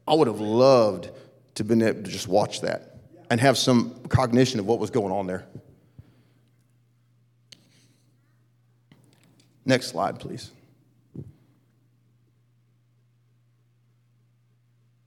I 0.07 0.15
would 0.15 0.27
have 0.27 0.41
loved 0.41 1.09
to 1.55 1.63
been 1.63 1.81
able 1.81 2.03
to 2.03 2.11
just 2.11 2.27
watch 2.27 2.61
that 2.61 2.97
and 3.29 3.39
have 3.39 3.57
some 3.57 4.01
cognition 4.09 4.59
of 4.59 4.65
what 4.65 4.79
was 4.79 4.89
going 4.89 5.13
on 5.13 5.27
there. 5.27 5.45
Next 9.65 9.87
slide, 9.87 10.19
please. 10.19 10.51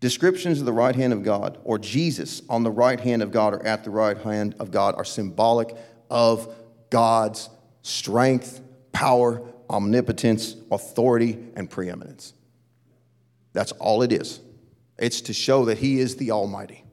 Descriptions 0.01 0.61
of 0.61 0.67
the 0.67 0.73
right 0.73 0.95
hand 0.95 1.13
of 1.13 1.23
God 1.23 1.59
or 1.65 1.79
Jesus 1.79 2.43
on 2.49 2.63
the 2.63 2.71
right 2.71 3.01
hand 3.01 3.23
of 3.23 3.31
God 3.31 3.55
or 3.55 3.67
at 3.67 3.83
the 3.83 3.91
right 3.91 4.17
hand 4.19 4.55
of 4.59 4.71
God 4.71 4.95
are 4.97 5.05
symbolic 5.05 5.75
of 6.11 6.55
God's 6.91 7.49
strength, 7.83 8.61
power, 8.93 9.43
omnipotence, 9.71 10.55
authority, 10.71 11.39
and 11.57 11.71
preeminence. 11.71 12.35
That's 13.53 13.73
all 13.73 14.03
it 14.03 14.13
is. 14.13 14.41
It's 14.99 15.23
to 15.23 15.33
show 15.33 15.65
that 15.67 15.79
He 15.79 15.99
is 15.99 16.17
the 16.17 16.31
Almighty. 16.31 16.85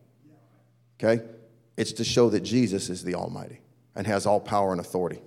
Okay? 1.01 1.23
It's 1.77 1.93
to 1.93 2.03
show 2.03 2.29
that 2.29 2.41
Jesus 2.41 2.89
is 2.89 3.03
the 3.03 3.15
Almighty 3.15 3.59
and 3.95 4.07
has 4.07 4.25
all 4.25 4.39
power 4.39 4.71
and 4.71 4.79
authority. 4.79 5.21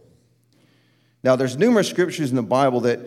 Now, 1.27 1.35
there's 1.35 1.57
numerous 1.57 1.89
scriptures 1.89 2.31
in 2.31 2.37
the 2.37 2.43
Bible 2.43 2.83
that 2.83 3.01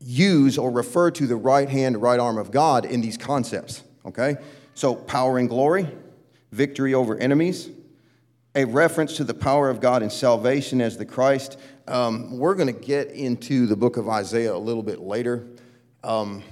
use 0.00 0.56
or 0.56 0.70
refer 0.70 1.10
to 1.10 1.26
the 1.26 1.36
right 1.36 1.68
hand, 1.68 2.00
right 2.00 2.18
arm 2.18 2.38
of 2.38 2.50
God 2.50 2.86
in 2.86 3.02
these 3.02 3.18
concepts. 3.18 3.82
Okay? 4.06 4.36
So, 4.72 4.94
power 4.94 5.36
and 5.36 5.46
glory, 5.46 5.86
victory 6.50 6.94
over 6.94 7.14
enemies, 7.18 7.68
a 8.54 8.64
reference 8.64 9.18
to 9.18 9.24
the 9.24 9.34
power 9.34 9.68
of 9.68 9.82
God 9.82 10.02
in 10.02 10.08
salvation 10.08 10.80
as 10.80 10.96
the 10.96 11.04
Christ. 11.04 11.58
Um, 11.86 12.38
we're 12.38 12.54
going 12.54 12.74
to 12.74 12.80
get 12.80 13.10
into 13.10 13.66
the 13.66 13.76
book 13.76 13.98
of 13.98 14.08
Isaiah 14.08 14.54
a 14.54 14.56
little 14.56 14.82
bit 14.82 14.98
later. 14.98 15.46
Um, 16.02 16.42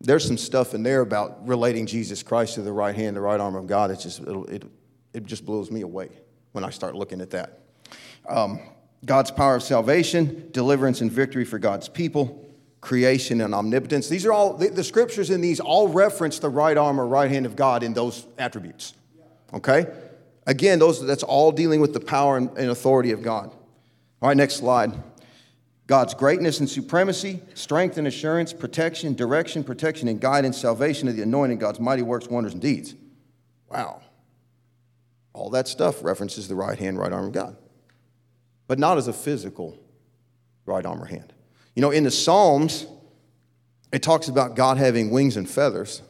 there's 0.00 0.26
some 0.26 0.36
stuff 0.36 0.74
in 0.74 0.82
there 0.82 1.02
about 1.02 1.46
relating 1.46 1.86
Jesus 1.86 2.24
Christ 2.24 2.56
to 2.56 2.62
the 2.62 2.72
right 2.72 2.96
hand, 2.96 3.14
the 3.14 3.20
right 3.20 3.38
arm 3.38 3.54
of 3.54 3.68
God. 3.68 3.92
It 3.92 4.00
just, 4.00 4.18
it, 4.22 4.64
it 5.12 5.24
just 5.24 5.46
blows 5.46 5.70
me 5.70 5.82
away 5.82 6.08
when 6.50 6.64
I 6.64 6.70
start 6.70 6.96
looking 6.96 7.20
at 7.20 7.30
that. 7.30 7.60
Um, 8.28 8.58
God's 9.04 9.30
power 9.30 9.54
of 9.54 9.62
salvation, 9.62 10.48
deliverance 10.52 11.00
and 11.00 11.10
victory 11.10 11.44
for 11.44 11.58
God's 11.58 11.88
people, 11.88 12.44
creation 12.80 13.40
and 13.40 13.54
omnipotence. 13.54 14.08
These 14.08 14.26
are 14.26 14.32
all, 14.32 14.54
the, 14.54 14.68
the 14.68 14.84
scriptures 14.84 15.30
in 15.30 15.40
these 15.40 15.60
all 15.60 15.88
reference 15.88 16.38
the 16.38 16.48
right 16.48 16.76
arm 16.76 17.00
or 17.00 17.06
right 17.06 17.30
hand 17.30 17.46
of 17.46 17.56
God 17.56 17.82
in 17.82 17.94
those 17.94 18.26
attributes. 18.38 18.94
Okay? 19.54 19.86
Again, 20.46 20.78
those, 20.78 21.04
that's 21.04 21.22
all 21.22 21.52
dealing 21.52 21.80
with 21.80 21.92
the 21.92 22.00
power 22.00 22.36
and, 22.36 22.50
and 22.56 22.70
authority 22.70 23.12
of 23.12 23.22
God. 23.22 23.50
All 24.20 24.28
right, 24.28 24.36
next 24.36 24.56
slide. 24.56 24.92
God's 25.86 26.12
greatness 26.12 26.60
and 26.60 26.68
supremacy, 26.68 27.40
strength 27.54 27.96
and 27.96 28.06
assurance, 28.06 28.52
protection, 28.52 29.14
direction, 29.14 29.64
protection, 29.64 30.08
and 30.08 30.20
guidance, 30.20 30.58
salvation 30.58 31.08
of 31.08 31.16
the 31.16 31.22
anointed, 31.22 31.60
God's 31.60 31.80
mighty 31.80 32.02
works, 32.02 32.28
wonders, 32.28 32.52
and 32.52 32.60
deeds. 32.60 32.94
Wow. 33.70 34.02
All 35.32 35.50
that 35.50 35.68
stuff 35.68 36.02
references 36.02 36.48
the 36.48 36.54
right 36.54 36.78
hand, 36.78 36.98
right 36.98 37.12
arm 37.12 37.26
of 37.26 37.32
God 37.32 37.56
but 38.68 38.78
not 38.78 38.96
as 38.98 39.08
a 39.08 39.12
physical 39.12 39.76
right 40.64 40.86
arm 40.86 41.02
or 41.02 41.06
hand. 41.06 41.32
You 41.74 41.82
know, 41.82 41.90
in 41.90 42.04
the 42.04 42.10
Psalms, 42.10 42.86
it 43.92 44.02
talks 44.02 44.28
about 44.28 44.54
God 44.54 44.76
having 44.78 45.10
wings 45.10 45.36
and 45.36 45.48
feathers. 45.48 46.02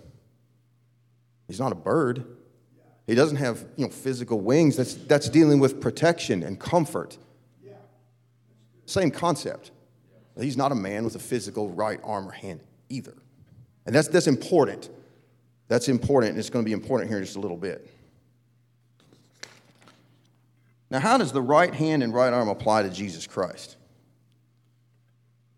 He's 1.47 1.61
not 1.61 1.73
a 1.73 1.77
bird. 1.77 2.27
He 3.07 3.15
doesn't 3.15 3.39
have 3.39 3.65
you 3.77 3.87
know, 3.87 3.91
physical 3.91 4.41
wings. 4.41 4.77
That's, 4.77 4.95
that's 4.95 5.31
dealing 5.31 5.61
with 5.61 5.81
protection 5.81 6.43
and 6.43 6.61
comfort. 6.61 7.17
Same 8.85 9.11
concept. 9.11 9.71
He's 10.39 10.57
not 10.57 10.73
a 10.73 10.75
man 10.75 11.05
with 11.05 11.15
a 11.15 11.19
physical 11.19 11.71
right 11.71 12.01
arm 12.05 12.29
or 12.29 12.33
hand 12.33 12.61
either. 12.89 13.15
And 13.87 13.95
that's, 13.95 14.09
that's 14.09 14.27
important. 14.27 14.91
That's 15.69 15.89
important, 15.89 16.31
and 16.31 16.39
it's 16.39 16.51
going 16.51 16.65
to 16.65 16.69
be 16.69 16.73
important 16.73 17.11
here 17.11 17.19
in 17.19 17.25
just 17.25 17.37
a 17.37 17.41
little 17.41 17.57
bit. 17.57 17.91
Now, 20.91 21.01
how 21.01 21.19
does 21.19 21.33
the 21.33 21.43
right 21.43 21.75
hand 21.75 22.03
and 22.03 22.15
right 22.15 22.33
arm 22.33 22.49
apply 22.49 22.83
to 22.85 22.91
Jesus 22.91 23.27
Christ? 23.27 23.77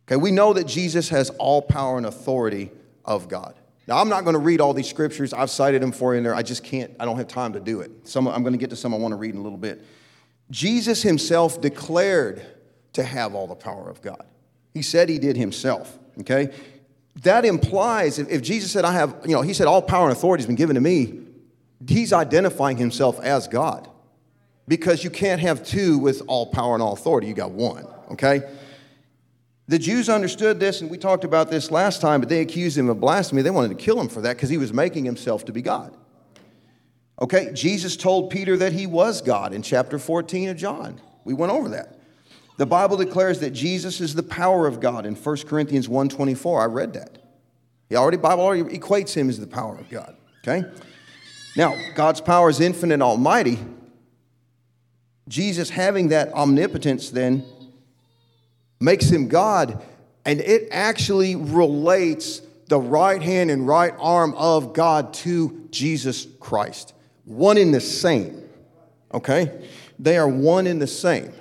Okay, 0.06 0.16
we 0.16 0.32
know 0.32 0.52
that 0.52 0.66
Jesus 0.66 1.08
has 1.10 1.30
all 1.38 1.62
power 1.62 1.96
and 1.96 2.06
authority 2.06 2.72
of 3.04 3.28
God. 3.28 3.54
Now, 3.86 3.98
I'm 3.98 4.08
not 4.08 4.24
going 4.24 4.34
to 4.34 4.40
read 4.40 4.60
all 4.60 4.74
these 4.74 4.88
scriptures. 4.88 5.32
I've 5.32 5.50
cited 5.50 5.82
them 5.82 5.92
for 5.92 6.14
you 6.14 6.18
in 6.18 6.24
there. 6.24 6.34
I 6.34 6.42
just 6.42 6.64
can't, 6.64 6.94
I 6.98 7.04
don't 7.04 7.16
have 7.16 7.28
time 7.28 7.52
to 7.52 7.60
do 7.60 7.80
it. 7.80 7.90
Some, 8.08 8.26
I'm 8.26 8.42
going 8.42 8.52
to 8.52 8.58
get 8.58 8.70
to 8.70 8.76
some 8.76 8.92
I 8.94 8.98
want 8.98 9.12
to 9.12 9.16
read 9.16 9.34
in 9.34 9.40
a 9.40 9.42
little 9.42 9.58
bit. 9.58 9.84
Jesus 10.50 11.02
himself 11.02 11.60
declared 11.60 12.44
to 12.94 13.04
have 13.04 13.34
all 13.34 13.46
the 13.46 13.54
power 13.54 13.88
of 13.88 14.02
God. 14.02 14.24
He 14.74 14.82
said 14.82 15.08
he 15.08 15.18
did 15.18 15.36
himself, 15.36 15.98
okay? 16.20 16.52
That 17.22 17.44
implies, 17.44 18.18
if, 18.18 18.28
if 18.28 18.42
Jesus 18.42 18.70
said, 18.70 18.84
I 18.84 18.92
have, 18.92 19.16
you 19.24 19.34
know, 19.34 19.42
he 19.42 19.54
said, 19.54 19.66
all 19.66 19.82
power 19.82 20.08
and 20.08 20.16
authority 20.16 20.42
has 20.42 20.46
been 20.46 20.56
given 20.56 20.74
to 20.74 20.80
me, 20.80 21.20
he's 21.86 22.12
identifying 22.12 22.76
himself 22.76 23.20
as 23.20 23.48
God 23.48 23.89
because 24.68 25.02
you 25.02 25.10
can't 25.10 25.40
have 25.40 25.64
two 25.64 25.98
with 25.98 26.22
all 26.26 26.46
power 26.46 26.74
and 26.74 26.82
all 26.82 26.92
authority. 26.92 27.26
You 27.26 27.34
got 27.34 27.50
one, 27.50 27.86
okay? 28.12 28.42
The 29.68 29.78
Jews 29.78 30.08
understood 30.08 30.58
this, 30.58 30.80
and 30.80 30.90
we 30.90 30.98
talked 30.98 31.24
about 31.24 31.50
this 31.50 31.70
last 31.70 32.00
time, 32.00 32.20
but 32.20 32.28
they 32.28 32.40
accused 32.40 32.76
him 32.76 32.88
of 32.88 33.00
blasphemy. 33.00 33.42
They 33.42 33.50
wanted 33.50 33.68
to 33.68 33.84
kill 33.84 34.00
him 34.00 34.08
for 34.08 34.20
that 34.22 34.36
because 34.36 34.48
he 34.48 34.58
was 34.58 34.72
making 34.72 35.04
himself 35.04 35.44
to 35.44 35.52
be 35.52 35.62
God. 35.62 35.96
Okay, 37.20 37.52
Jesus 37.52 37.96
told 37.96 38.30
Peter 38.30 38.56
that 38.56 38.72
he 38.72 38.86
was 38.86 39.20
God 39.20 39.52
in 39.52 39.62
chapter 39.62 39.98
14 39.98 40.48
of 40.48 40.56
John. 40.56 41.00
We 41.24 41.34
went 41.34 41.52
over 41.52 41.68
that. 41.68 41.98
The 42.56 42.66
Bible 42.66 42.96
declares 42.96 43.40
that 43.40 43.50
Jesus 43.50 44.00
is 44.00 44.14
the 44.14 44.22
power 44.22 44.66
of 44.66 44.80
God 44.80 45.06
in 45.06 45.14
1 45.14 45.46
Corinthians 45.46 45.88
1:24. 45.88 46.62
I 46.62 46.66
read 46.66 46.92
that. 46.94 47.18
He 47.88 47.96
already 47.96 48.16
Bible 48.16 48.42
already 48.42 48.64
equates 48.76 49.14
him 49.14 49.28
as 49.28 49.38
the 49.38 49.46
power 49.46 49.76
of 49.76 49.88
God. 49.88 50.16
Okay? 50.42 50.66
Now, 51.56 51.74
God's 51.94 52.20
power 52.20 52.50
is 52.50 52.60
infinite 52.60 52.94
and 52.94 53.02
almighty, 53.02 53.58
Jesus 55.30 55.70
having 55.70 56.08
that 56.08 56.32
omnipotence 56.34 57.10
then 57.10 57.44
makes 58.80 59.08
him 59.08 59.28
God, 59.28 59.80
and 60.26 60.40
it 60.40 60.68
actually 60.72 61.36
relates 61.36 62.42
the 62.66 62.80
right 62.80 63.22
hand 63.22 63.50
and 63.50 63.66
right 63.66 63.94
arm 63.98 64.34
of 64.34 64.72
God 64.72 65.14
to 65.14 65.68
Jesus 65.70 66.26
Christ. 66.40 66.94
One 67.24 67.58
in 67.58 67.70
the 67.70 67.80
same. 67.80 68.48
Okay? 69.14 69.68
They 69.98 70.18
are 70.18 70.28
one 70.28 70.66
in 70.66 70.80
the 70.80 70.86
same. 70.86 71.32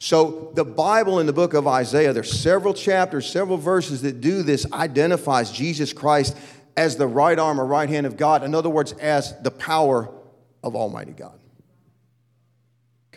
So 0.00 0.50
the 0.54 0.64
Bible 0.64 1.20
in 1.20 1.26
the 1.26 1.32
book 1.32 1.54
of 1.54 1.66
Isaiah, 1.66 2.12
there's 2.12 2.32
several 2.32 2.74
chapters, 2.74 3.30
several 3.30 3.58
verses 3.58 4.02
that 4.02 4.20
do 4.20 4.42
this, 4.42 4.70
identifies 4.72 5.50
Jesus 5.52 5.92
Christ 5.92 6.36
as 6.76 6.96
the 6.96 7.06
right 7.06 7.38
arm 7.38 7.60
or 7.60 7.66
right 7.66 7.88
hand 7.88 8.06
of 8.06 8.16
God. 8.16 8.42
In 8.42 8.54
other 8.54 8.70
words, 8.70 8.92
as 8.94 9.40
the 9.42 9.50
power 9.50 10.08
of 10.62 10.74
Almighty 10.74 11.12
God. 11.12 11.37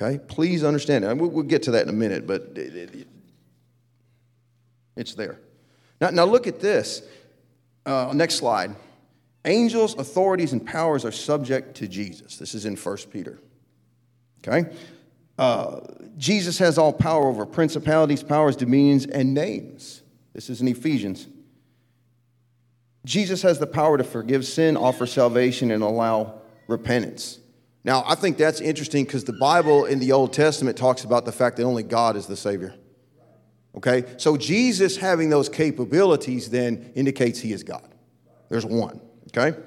Okay? 0.02 0.18
Please 0.18 0.64
understand 0.64 1.06
it. 1.06 1.16
We'll 1.16 1.44
get 1.44 1.64
to 1.64 1.72
that 1.72 1.84
in 1.84 1.90
a 1.90 1.94
minute, 1.94 2.26
but 2.26 2.54
it, 2.56 2.76
it, 2.76 3.08
it's 4.96 5.14
there. 5.14 5.40
Now, 6.00 6.10
now 6.10 6.26
look 6.26 6.48
at 6.48 6.60
this. 6.60 7.04
Uh, 7.86 8.12
next 8.14 8.36
slide. 8.36 8.76
Angels, 9.46 9.96
authorities, 9.96 10.54
and 10.54 10.66
powers 10.66 11.06
are 11.06 11.12
subject 11.12 11.76
to 11.78 11.88
Jesus. 11.88 12.38
This 12.38 12.56
is 12.56 12.66
in 12.66 12.76
1 12.76 12.98
Peter. 13.12 13.40
Okay? 14.46 14.72
Uh, 15.38 15.82
Jesus 16.18 16.58
has 16.60 16.78
all 16.78 16.94
power 16.94 17.28
over 17.28 17.46
principalities, 17.46 18.24
powers, 18.24 18.56
dominions, 18.56 19.06
and 19.06 19.34
names. 19.34 20.02
This 20.34 20.50
is 20.50 20.62
in 20.62 20.68
Ephesians. 20.68 21.28
Jesus 23.06 23.42
has 23.42 23.58
the 23.58 23.68
power 23.68 23.98
to 23.98 24.04
forgive 24.04 24.46
sin, 24.46 24.78
offer 24.78 25.08
salvation, 25.08 25.72
and 25.72 25.82
allow 25.82 26.42
repentance. 26.68 27.40
Now, 27.84 28.04
I 28.06 28.16
think 28.16 28.38
that's 28.38 28.62
interesting 28.62 29.06
because 29.06 29.24
the 29.24 29.34
Bible 29.34 29.86
in 29.86 30.00
the 30.00 30.12
Old 30.12 30.34
Testament 30.34 30.78
talks 30.78 31.04
about 31.04 31.26
the 31.26 31.32
fact 31.32 31.58
that 31.58 31.64
only 31.64 31.84
God 31.84 32.16
is 32.16 32.28
the 32.28 32.36
Savior. 32.36 32.76
Okay? 33.76 34.06
So 34.18 34.38
Jesus 34.38 34.98
having 34.98 35.30
those 35.30 35.50
capabilities 35.50 36.50
then 36.50 36.92
indicates 36.96 37.40
he 37.40 37.54
is 37.54 37.64
God. 37.64 37.96
There's 38.50 38.66
one. 38.66 39.02
Okay? 39.36 39.58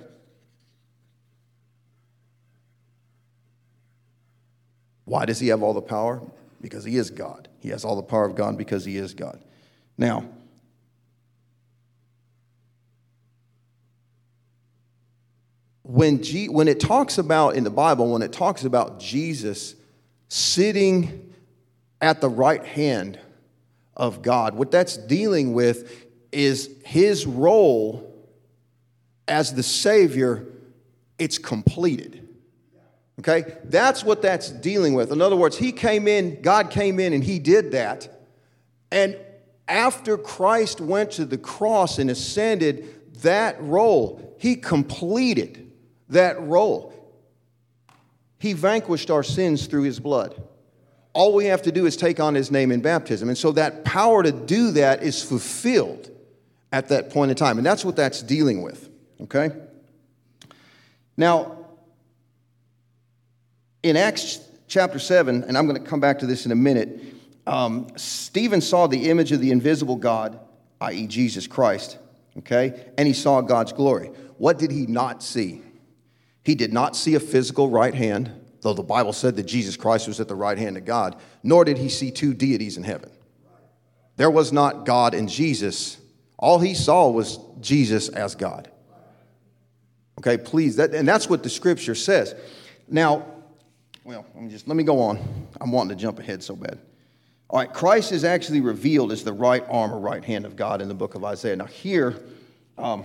Why 5.05 5.25
does 5.25 5.41
he 5.41 5.49
have 5.49 5.63
all 5.63 5.75
the 5.75 5.83
power? 5.83 6.23
Because 6.61 6.85
he 6.85 6.97
is 6.97 7.11
God. 7.11 7.49
He 7.61 7.71
has 7.71 7.85
all 7.85 7.97
the 7.97 8.03
power 8.03 8.25
of 8.25 8.37
God 8.37 8.57
because 8.57 8.85
he 8.85 8.97
is 8.97 9.13
God. 9.13 9.43
Now, 9.99 10.29
when, 15.85 16.23
G, 16.23 16.49
when 16.49 16.67
it 16.67 16.81
talks 16.81 17.19
about 17.19 17.57
in 17.57 17.63
the 17.63 17.71
Bible, 17.71 18.11
when 18.11 18.23
it 18.23 18.33
talks 18.33 18.65
about 18.65 18.99
Jesus 18.99 19.75
sitting 20.29 21.35
at 22.01 22.21
the 22.21 22.29
right 22.29 22.65
hand 22.65 23.21
of 23.95 24.23
God, 24.23 24.55
what 24.55 24.71
that's 24.71 24.97
dealing 24.97 25.53
with 25.53 26.07
is 26.33 26.71
his 26.85 27.27
role 27.27 28.11
as 29.29 29.55
the 29.55 29.63
Savior 29.63 30.47
it's 31.19 31.39
completed. 31.39 32.29
Okay? 33.21 33.59
That's 33.65 34.03
what 34.03 34.23
that's 34.23 34.51
dealing 34.51 34.95
with. 34.95 35.13
In 35.13 35.21
other 35.21 35.37
words, 35.37 35.57
he 35.57 35.71
came 35.71 36.09
in, 36.09 36.41
God 36.41 36.71
came 36.71 36.99
in 36.99 37.13
and 37.13 37.23
he 37.23 37.39
did 37.39 37.73
that. 37.73 38.09
And 38.91 39.17
after 39.69 40.17
Christ 40.17 40.81
went 40.81 41.13
to 41.13 41.27
the 41.27 41.39
cross 41.39 41.99
and 41.99 42.11
ascended 42.11 43.23
that 43.23 43.63
role, 43.63 44.35
he 44.39 44.57
completed 44.57 45.64
that 46.15 46.41
role. 46.43 46.93
He 48.39 48.53
vanquished 48.53 49.11
our 49.11 49.23
sins 49.23 49.67
through 49.67 49.83
his 49.83 50.01
blood. 50.01 50.43
All 51.13 51.33
we 51.33 51.47
have 51.47 51.63
to 51.63 51.73
do 51.73 51.87
is 51.87 51.97
take 51.97 52.19
on 52.19 52.35
his 52.35 52.51
name 52.51 52.73
in 52.73 52.81
baptism. 52.81 53.29
And 53.29 53.39
so 53.39 53.53
that 53.53 53.85
power 53.85 54.23
to 54.23 54.33
do 54.33 54.73
that 54.73 55.03
is 55.03 55.23
fulfilled 55.23 56.11
at 56.73 56.89
that 56.89 57.11
point 57.11 57.31
in 57.31 57.37
time. 57.37 57.57
And 57.57 57.67
that's 57.67 57.85
what 57.85 57.95
that's 57.95 58.21
dealing 58.21 58.63
with. 58.63 58.89
Okay? 59.23 59.53
Now, 61.17 61.67
in 63.83 63.97
Acts 63.97 64.41
chapter 64.67 64.99
7, 64.99 65.45
and 65.45 65.57
I'm 65.57 65.67
going 65.67 65.81
to 65.81 65.89
come 65.89 66.01
back 66.01 66.19
to 66.19 66.27
this 66.27 66.47
in 66.47 66.53
a 66.53 66.57
minute, 66.57 67.01
um, 67.47 67.87
Stephen 67.97 68.61
saw 68.61 68.87
the 68.87 69.09
image 69.11 69.31
of 69.31 69.41
the 69.41 69.53
invisible 69.53 69.97
God, 69.97 70.41
i.e., 70.81 71.07
Jesus 71.07 71.47
Christ, 71.47 71.99
okay? 72.39 72.91
And 72.99 73.07
he 73.07 73.15
saw 73.15 73.41
God's 73.43 73.73
glory. 73.73 74.09
What 74.39 74.59
did 74.59 74.71
he 74.71 74.87
not 74.87 75.23
see? 75.23 75.63
He 76.45 76.55
did 76.55 76.73
not 76.73 76.95
see 76.95 77.15
a 77.15 77.21
physical 77.21 77.71
right 77.71 77.95
hand, 77.95 78.31
though 78.61 78.75
the 78.75 78.83
Bible 78.83 79.13
said 79.13 79.37
that 79.37 79.45
Jesus 79.45 79.77
Christ 79.77 80.07
was 80.07 80.21
at 80.21 80.29
the 80.29 80.35
right 80.35 80.59
hand 80.59 80.77
of 80.77 80.85
God, 80.85 81.17
nor 81.43 81.65
did 81.65 81.79
he 81.79 81.89
see 81.89 82.11
two 82.11 82.35
deities 82.35 82.77
in 82.77 82.85
heaven. 82.85 83.11
There 84.17 84.31
was 84.31 84.53
not 84.53 84.87
God 84.87 85.15
and 85.15 85.29
Jesus. 85.29 85.99
All 86.39 86.61
he 86.61 86.75
saw 86.75 87.11
was 87.11 87.39
Jesus 87.61 88.09
as 88.09 88.35
God. 88.35 88.71
Okay, 90.19 90.39
please, 90.39 90.77
that, 90.77 90.95
and 90.95 91.09
that's 91.09 91.29
what 91.29 91.43
the 91.43 91.51
scripture 91.51 91.95
says. 91.95 92.35
Now, 92.89 93.27
well, 94.05 94.25
let 94.35 94.45
me 94.45 94.51
just 94.51 94.69
let 94.69 94.77
me 94.77 94.85
go 94.85 95.01
on. 95.01 95.19
I'm 95.61 95.73
wanting 95.73 95.97
to 95.97 96.01
jump 96.01 96.19
ahead 96.19 96.43
so 96.43 96.55
bad. 96.55 96.79
All 97.49 97.59
right, 97.59 97.73
Christ 97.73 98.13
is 98.13 98.25
actually 98.25 98.61
revealed 98.61 99.13
as 99.13 99.25
the 99.25 99.33
right 99.33 99.65
arm 99.69 99.93
or 99.93 99.99
right 99.99 100.25
hand 100.25 100.45
of 100.45 100.57
God 100.57 100.83
in 100.83 100.89
the 100.89 100.95
book 100.95 101.15
of 101.15 101.25
Isaiah. 101.25 101.57
Now, 101.57 101.67
here, 101.67 102.15
um, 102.79 103.05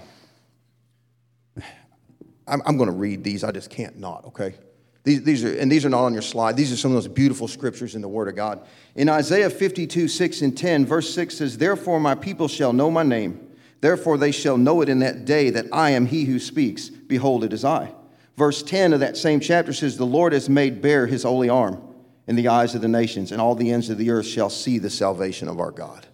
I'm, 2.50 2.62
I'm 2.66 2.78
going 2.78 2.90
to 2.90 2.96
read 2.96 3.24
these. 3.24 3.44
I 3.44 3.52
just 3.52 3.70
can't 3.70 3.98
not, 4.00 4.26
okay? 4.26 4.56
These, 5.04 5.24
these 5.24 5.44
are, 5.44 5.58
and 5.58 5.72
these 5.72 5.86
are 5.86 5.90
not 5.90 6.04
on 6.04 6.14
your 6.14 6.22
slide. 6.22 6.58
These 6.58 6.72
are 6.72 6.78
some 6.78 6.92
of 6.92 6.96
those 6.96 7.08
beautiful 7.08 7.48
scriptures 7.48 7.96
in 7.96 8.02
the 8.02 8.08
Word 8.08 8.28
of 8.28 8.36
God. 8.36 8.66
In 8.96 9.10
Isaiah 9.10 9.50
52, 9.50 10.08
6 10.08 10.42
and 10.42 10.58
10, 10.58 10.86
verse 10.86 11.14
6 11.14 11.38
says, 11.38 11.58
Therefore 11.58 12.00
my 12.00 12.16
people 12.16 12.48
shall 12.48 12.74
know 12.74 12.92
my 12.92 13.04
name. 13.04 13.48
Therefore 13.82 14.18
they 14.18 14.32
shall 14.32 14.58
know 14.58 14.82
it 14.82 14.90
in 14.90 15.00
that 15.00 15.26
day 15.26 15.50
that 15.52 15.68
I 15.72 15.92
am 15.92 16.06
he 16.06 16.26
who 16.26 16.38
speaks. 16.40 16.90
Behold, 16.90 17.44
it 17.44 17.54
is 17.54 17.64
I. 17.64 17.94
Verse 18.36 18.62
10 18.62 18.94
of 18.94 19.00
that 19.00 19.18
same 19.18 19.40
chapter 19.40 19.74
says, 19.74 19.98
The 19.98 20.06
Lord 20.06 20.34
has 20.34 20.50
made 20.50 20.82
bare 20.82 21.08
his 21.08 21.24
holy 21.24 21.50
arm 21.50 21.82
in 22.28 22.36
the 22.36 22.50
eyes 22.50 22.76
of 22.76 22.82
the 22.82 22.88
nations, 22.88 23.32
and 23.32 23.42
all 23.42 23.56
the 23.56 23.72
ends 23.72 23.90
of 23.90 23.98
the 23.98 24.12
earth 24.12 24.28
shall 24.28 24.50
see 24.50 24.78
the 24.78 24.90
salvation 24.90 25.48
of 25.48 25.60
our 25.60 25.72
God. 25.72 26.06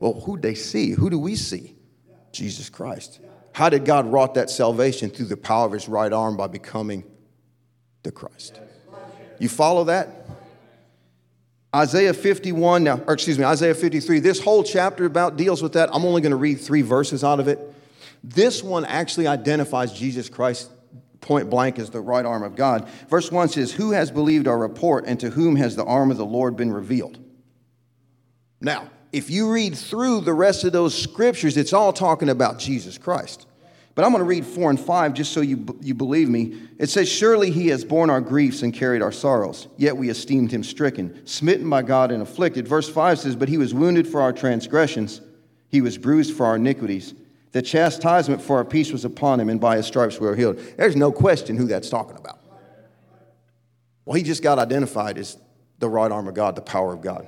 Well, 0.00 0.20
who'd 0.20 0.42
they 0.42 0.54
see? 0.54 0.90
Who 0.90 1.10
do 1.10 1.18
we 1.18 1.36
see? 1.36 1.76
Jesus 2.32 2.68
Christ. 2.68 3.20
How 3.52 3.68
did 3.68 3.84
God 3.84 4.06
wrought 4.06 4.34
that 4.34 4.50
salvation? 4.50 5.10
Through 5.10 5.26
the 5.26 5.36
power 5.36 5.66
of 5.66 5.72
his 5.72 5.88
right 5.88 6.12
arm 6.12 6.36
by 6.36 6.46
becoming 6.46 7.04
the 8.02 8.12
Christ. 8.12 8.60
You 9.38 9.48
follow 9.48 9.84
that? 9.84 10.08
Isaiah 11.74 12.14
51, 12.14 12.82
now, 12.82 13.00
or 13.06 13.14
excuse 13.14 13.38
me, 13.38 13.44
Isaiah 13.44 13.74
53, 13.74 14.18
this 14.20 14.40
whole 14.40 14.64
chapter 14.64 15.04
about 15.04 15.36
deals 15.36 15.62
with 15.62 15.74
that. 15.74 15.88
I'm 15.94 16.04
only 16.04 16.20
going 16.20 16.30
to 16.30 16.36
read 16.36 16.60
three 16.60 16.82
verses 16.82 17.22
out 17.22 17.38
of 17.38 17.46
it. 17.46 17.60
This 18.24 18.62
one 18.62 18.84
actually 18.84 19.28
identifies 19.28 19.92
Jesus 19.92 20.28
Christ 20.28 20.70
point 21.20 21.48
blank 21.48 21.78
as 21.78 21.90
the 21.90 22.00
right 22.00 22.24
arm 22.24 22.42
of 22.42 22.56
God. 22.56 22.88
Verse 23.08 23.30
1 23.30 23.50
says, 23.50 23.72
Who 23.72 23.92
has 23.92 24.10
believed 24.10 24.48
our 24.48 24.58
report, 24.58 25.04
and 25.06 25.20
to 25.20 25.30
whom 25.30 25.56
has 25.56 25.76
the 25.76 25.84
arm 25.84 26.10
of 26.10 26.16
the 26.16 26.26
Lord 26.26 26.56
been 26.56 26.72
revealed? 26.72 27.18
Now, 28.60 28.90
if 29.12 29.30
you 29.30 29.50
read 29.52 29.76
through 29.76 30.20
the 30.20 30.32
rest 30.32 30.64
of 30.64 30.72
those 30.72 31.00
scriptures, 31.00 31.56
it's 31.56 31.72
all 31.72 31.92
talking 31.92 32.28
about 32.28 32.58
Jesus 32.58 32.98
Christ. 32.98 33.46
But 33.94 34.04
I'm 34.04 34.12
going 34.12 34.20
to 34.20 34.28
read 34.28 34.46
four 34.46 34.70
and 34.70 34.78
five 34.78 35.14
just 35.14 35.32
so 35.32 35.40
you, 35.40 35.66
you 35.80 35.94
believe 35.94 36.28
me. 36.28 36.56
It 36.78 36.88
says, 36.88 37.08
Surely 37.08 37.50
he 37.50 37.68
has 37.68 37.84
borne 37.84 38.08
our 38.08 38.20
griefs 38.20 38.62
and 38.62 38.72
carried 38.72 39.02
our 39.02 39.12
sorrows, 39.12 39.68
yet 39.76 39.96
we 39.96 40.10
esteemed 40.10 40.52
him 40.52 40.62
stricken, 40.62 41.26
smitten 41.26 41.68
by 41.68 41.82
God 41.82 42.12
and 42.12 42.22
afflicted. 42.22 42.68
Verse 42.68 42.88
5 42.88 43.18
says, 43.18 43.36
But 43.36 43.48
he 43.48 43.58
was 43.58 43.74
wounded 43.74 44.06
for 44.06 44.20
our 44.20 44.32
transgressions, 44.32 45.20
he 45.68 45.80
was 45.80 45.98
bruised 45.98 46.36
for 46.36 46.46
our 46.46 46.56
iniquities. 46.56 47.14
The 47.52 47.62
chastisement 47.62 48.40
for 48.40 48.58
our 48.58 48.64
peace 48.64 48.92
was 48.92 49.04
upon 49.04 49.40
him, 49.40 49.48
and 49.48 49.60
by 49.60 49.76
his 49.76 49.86
stripes 49.86 50.20
we 50.20 50.28
are 50.28 50.36
healed. 50.36 50.58
There's 50.76 50.94
no 50.94 51.10
question 51.10 51.56
who 51.56 51.66
that's 51.66 51.90
talking 51.90 52.16
about. 52.16 52.38
Well, 54.04 54.16
he 54.16 54.22
just 54.22 54.42
got 54.42 54.60
identified 54.60 55.18
as 55.18 55.36
the 55.80 55.88
right 55.88 56.10
arm 56.12 56.28
of 56.28 56.34
God, 56.34 56.54
the 56.54 56.62
power 56.62 56.92
of 56.92 57.00
God. 57.00 57.26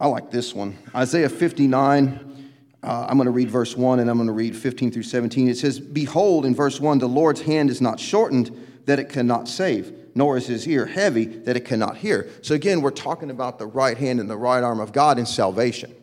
I 0.00 0.06
like 0.06 0.30
this 0.30 0.54
one. 0.54 0.78
Isaiah 0.94 1.28
59, 1.28 2.52
uh, 2.82 3.06
I'm 3.06 3.18
going 3.18 3.26
to 3.26 3.30
read 3.30 3.50
verse 3.50 3.76
1 3.76 4.00
and 4.00 4.08
I'm 4.08 4.16
going 4.16 4.28
to 4.28 4.32
read 4.32 4.56
15 4.56 4.90
through 4.90 5.02
17. 5.02 5.48
It 5.48 5.58
says, 5.58 5.78
Behold, 5.78 6.46
in 6.46 6.54
verse 6.54 6.80
1, 6.80 6.98
the 6.98 7.08
Lord's 7.08 7.42
hand 7.42 7.68
is 7.68 7.82
not 7.82 8.00
shortened 8.00 8.50
that 8.86 8.98
it 8.98 9.10
cannot 9.10 9.46
save, 9.46 9.92
nor 10.14 10.38
is 10.38 10.46
his 10.46 10.66
ear 10.66 10.86
heavy 10.86 11.26
that 11.26 11.54
it 11.54 11.66
cannot 11.66 11.98
hear. 11.98 12.30
So 12.40 12.54
again, 12.54 12.80
we're 12.80 12.92
talking 12.92 13.30
about 13.30 13.58
the 13.58 13.66
right 13.66 13.98
hand 13.98 14.20
and 14.20 14.30
the 14.30 14.38
right 14.38 14.64
arm 14.64 14.80
of 14.80 14.92
God 14.92 15.18
in 15.18 15.26
salvation. 15.26 15.94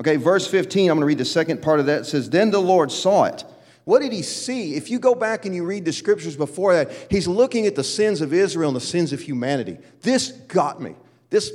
Okay, 0.00 0.16
verse 0.16 0.46
15, 0.46 0.90
I'm 0.90 0.96
going 0.96 1.00
to 1.02 1.06
read 1.06 1.18
the 1.18 1.26
second 1.26 1.60
part 1.60 1.80
of 1.80 1.86
that. 1.86 2.00
It 2.00 2.04
says, 2.06 2.30
Then 2.30 2.50
the 2.50 2.62
Lord 2.62 2.90
saw 2.90 3.24
it. 3.24 3.44
What 3.84 4.00
did 4.00 4.12
he 4.12 4.22
see? 4.22 4.74
If 4.74 4.88
you 4.88 4.98
go 4.98 5.14
back 5.14 5.44
and 5.44 5.54
you 5.54 5.66
read 5.66 5.84
the 5.84 5.92
scriptures 5.92 6.36
before 6.36 6.72
that, 6.72 6.90
he's 7.10 7.28
looking 7.28 7.66
at 7.66 7.74
the 7.74 7.84
sins 7.84 8.22
of 8.22 8.32
Israel 8.32 8.70
and 8.70 8.76
the 8.76 8.80
sins 8.80 9.12
of 9.12 9.20
humanity. 9.20 9.76
This 10.00 10.32
got 10.32 10.80
me. 10.80 10.96
This, 11.28 11.52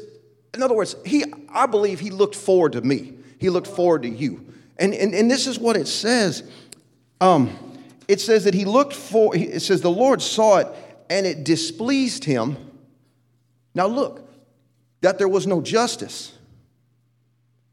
in 0.53 0.61
other 0.61 0.75
words, 0.75 0.95
he, 1.03 1.25
I 1.53 1.65
believe 1.65 1.99
he 1.99 2.09
looked 2.09 2.35
forward 2.35 2.73
to 2.73 2.81
me. 2.81 3.13
He 3.39 3.49
looked 3.49 3.67
forward 3.67 4.03
to 4.03 4.09
you. 4.09 4.45
And, 4.77 4.93
and, 4.93 5.13
and 5.13 5.29
this 5.29 5.47
is 5.47 5.59
what 5.59 5.75
it 5.75 5.87
says. 5.87 6.43
Um, 7.21 7.57
it 8.07 8.21
says 8.21 8.45
that 8.45 8.53
he 8.53 8.65
looked 8.65 8.93
for, 8.93 9.35
it 9.35 9.61
says 9.61 9.81
the 9.81 9.91
Lord 9.91 10.21
saw 10.21 10.57
it 10.57 10.67
and 11.09 11.25
it 11.25 11.43
displeased 11.43 12.23
him. 12.23 12.57
Now 13.75 13.87
look, 13.87 14.27
that 15.01 15.17
there 15.17 15.27
was 15.27 15.47
no 15.47 15.61
justice. 15.61 16.33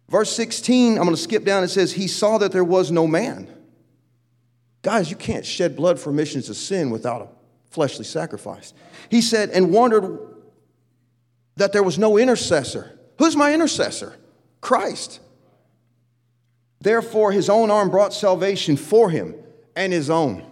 Verse 0.08 0.30
16, 0.30 0.92
I'm 0.92 1.04
going 1.04 1.10
to 1.10 1.16
skip 1.16 1.44
down. 1.44 1.64
It 1.64 1.68
says, 1.68 1.92
He 1.92 2.06
saw 2.06 2.38
that 2.38 2.52
there 2.52 2.64
was 2.64 2.92
no 2.92 3.06
man. 3.06 3.48
Guys, 4.82 5.10
you 5.10 5.16
can't 5.16 5.44
shed 5.44 5.74
blood 5.74 5.98
for 5.98 6.10
remissions 6.10 6.48
of 6.48 6.56
sin 6.56 6.90
without 6.90 7.22
a 7.22 7.28
fleshly 7.70 8.04
sacrifice. 8.04 8.72
He 9.10 9.20
said, 9.20 9.50
and 9.50 9.72
wondered 9.72 10.18
that 11.56 11.72
there 11.72 11.82
was 11.82 11.98
no 11.98 12.18
intercessor. 12.18 12.95
Who's 13.18 13.36
my 13.36 13.52
intercessor? 13.52 14.16
Christ. 14.60 15.20
Therefore, 16.80 17.32
his 17.32 17.48
own 17.48 17.70
arm 17.70 17.90
brought 17.90 18.12
salvation 18.12 18.76
for 18.76 19.10
him 19.10 19.34
and 19.74 19.92
his 19.92 20.10
own. 20.10 20.44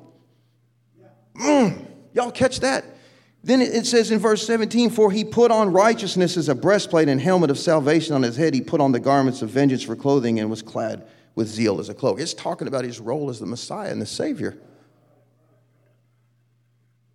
Mm, 1.36 1.86
y'all 2.12 2.30
catch 2.30 2.60
that? 2.60 2.84
Then 3.42 3.60
it 3.60 3.84
says 3.84 4.10
in 4.10 4.18
verse 4.18 4.46
17, 4.46 4.88
For 4.88 5.10
he 5.10 5.22
put 5.22 5.50
on 5.50 5.72
righteousness 5.72 6.38
as 6.38 6.48
a 6.48 6.54
breastplate 6.54 7.08
and 7.08 7.20
helmet 7.20 7.50
of 7.50 7.58
salvation 7.58 8.14
on 8.14 8.22
his 8.22 8.36
head. 8.36 8.54
He 8.54 8.62
put 8.62 8.80
on 8.80 8.92
the 8.92 9.00
garments 9.00 9.42
of 9.42 9.50
vengeance 9.50 9.82
for 9.82 9.94
clothing 9.94 10.40
and 10.40 10.48
was 10.48 10.62
clad 10.62 11.06
with 11.34 11.48
zeal 11.48 11.78
as 11.78 11.90
a 11.90 11.94
cloak. 11.94 12.20
It's 12.20 12.32
talking 12.32 12.68
about 12.68 12.84
his 12.84 13.00
role 13.00 13.28
as 13.28 13.40
the 13.40 13.46
Messiah 13.46 13.90
and 13.90 14.00
the 14.00 14.06
Savior. 14.06 14.56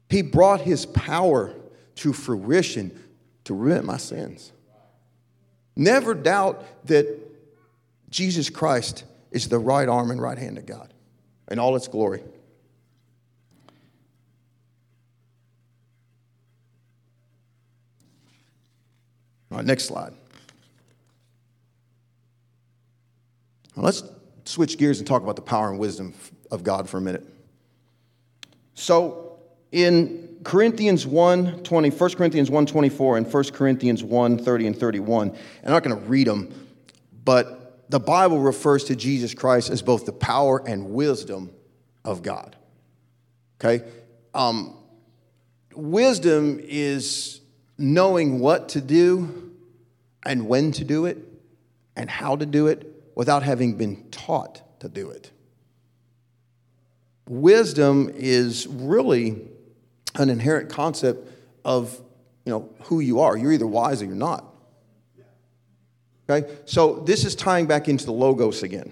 He 0.10 0.22
brought 0.22 0.62
his 0.62 0.86
power 0.86 1.56
to 1.96 2.14
fruition 2.14 2.98
to 3.46 3.54
remit 3.54 3.84
my 3.84 3.98
sins. 3.98 4.52
Never 5.80 6.14
doubt 6.14 6.66
that 6.88 7.08
Jesus 8.10 8.50
Christ 8.50 9.06
is 9.32 9.48
the 9.48 9.58
right 9.58 9.88
arm 9.88 10.12
and 10.12 10.22
right 10.22 10.38
hand 10.38 10.58
of 10.58 10.66
God 10.66 10.94
in 11.50 11.58
all 11.58 11.74
its 11.78 11.88
glory. 11.88 12.22
All 19.50 19.58
right, 19.60 19.66
next 19.66 19.86
slide. 19.86 20.12
Now 23.78 23.84
let's 23.84 24.04
switch 24.44 24.78
gears 24.78 25.00
and 25.00 25.08
talk 25.08 25.24
about 25.24 25.38
the 25.38 25.42
power 25.42 25.70
and 25.70 25.80
wisdom 25.80 26.14
of 26.52 26.66
God 26.66 26.90
for 26.90 26.98
a 26.98 27.02
minute. 27.02 27.26
So 28.74 29.40
in 29.72 30.29
Corinthians 30.44 31.06
1 31.06 31.64
20, 31.64 31.90
1 31.90 32.10
Corinthians 32.12 32.50
1 32.50 32.66
24 32.66 33.18
and 33.18 33.34
1 33.34 33.44
Corinthians 33.52 34.04
1 34.04 34.38
30 34.38 34.68
and 34.68 34.78
31, 34.78 35.36
I'm 35.64 35.72
not 35.72 35.84
going 35.84 36.00
to 36.00 36.08
read 36.08 36.28
them, 36.28 36.54
but 37.26 37.90
the 37.90 38.00
Bible 38.00 38.40
refers 38.40 38.86
to 38.86 38.96
Jesus 38.96 39.34
Christ 39.34 39.70
as 39.70 39.82
both 39.82 40.06
the 40.06 40.14
power 40.14 40.62
and 40.66 40.92
wisdom 40.92 41.52
of 42.06 42.22
God. 42.22 42.56
Okay? 43.60 43.86
Um, 44.34 44.78
wisdom 45.74 46.60
is 46.62 47.42
knowing 47.78 48.40
what 48.40 48.70
to 48.70 48.82
do 48.82 49.54
and 50.26 50.48
when 50.48 50.72
to 50.74 50.84
do 50.84 51.06
it 51.06 51.18
and 51.96 52.10
how 52.10 52.36
to 52.36 52.46
do 52.46 52.68
it 52.68 52.86
without 53.16 53.44
having 53.44 53.76
been 53.76 54.10
taught 54.12 54.62
to 54.80 54.88
do 54.88 55.10
it. 55.10 55.32
wisdom 57.28 58.10
is 58.16 58.66
really 58.68 59.42
an 60.16 60.30
inherent 60.30 60.70
concept 60.70 61.32
of 61.64 62.00
you 62.46 62.52
know 62.52 62.70
who 62.84 63.00
you 63.00 63.20
are. 63.20 63.38
You're 63.38 63.52
either 63.52 63.68
wise 63.68 64.02
or 64.02 64.06
you're 64.06 64.16
not. 64.16 64.46
Okay? 66.30 66.50
So 66.66 67.00
this 67.00 67.26
is 67.26 67.36
tying 67.36 67.66
back 67.66 67.88
into 67.88 68.06
the 68.06 68.14
logos 68.14 68.64
again. 68.64 68.92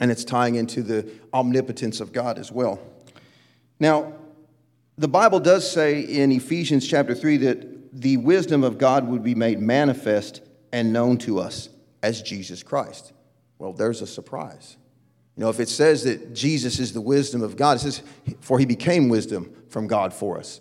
And 0.00 0.10
it's 0.10 0.24
tying 0.24 0.56
into 0.56 0.82
the 0.82 1.10
omnipotence 1.32 2.00
of 2.00 2.12
God 2.12 2.38
as 2.38 2.52
well. 2.52 2.78
Now, 3.80 4.12
the 4.98 5.08
Bible 5.08 5.40
does 5.40 5.70
say 5.70 6.00
in 6.00 6.32
Ephesians 6.32 6.86
chapter 6.86 7.14
3 7.14 7.36
that 7.38 8.00
the 8.00 8.18
wisdom 8.18 8.64
of 8.64 8.78
God 8.78 9.08
would 9.08 9.22
be 9.22 9.34
made 9.34 9.58
manifest 9.58 10.42
and 10.72 10.92
known 10.92 11.18
to 11.18 11.38
us 11.38 11.68
as 12.02 12.22
Jesus 12.22 12.62
Christ. 12.62 13.12
Well, 13.58 13.72
there's 13.72 14.02
a 14.02 14.06
surprise. 14.06 14.76
You 15.36 15.42
know, 15.42 15.50
if 15.50 15.60
it 15.60 15.68
says 15.68 16.04
that 16.04 16.32
Jesus 16.34 16.78
is 16.78 16.92
the 16.92 17.00
wisdom 17.00 17.42
of 17.42 17.56
God, 17.56 17.76
it 17.76 17.80
says, 17.80 18.02
for 18.40 18.58
he 18.58 18.64
became 18.64 19.08
wisdom 19.08 19.54
from 19.68 19.86
God 19.86 20.14
for 20.14 20.38
us. 20.38 20.60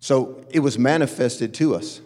So 0.00 0.44
it 0.50 0.60
was 0.60 0.78
manifested 0.78 1.54
to 1.54 1.76
us. 1.76 2.00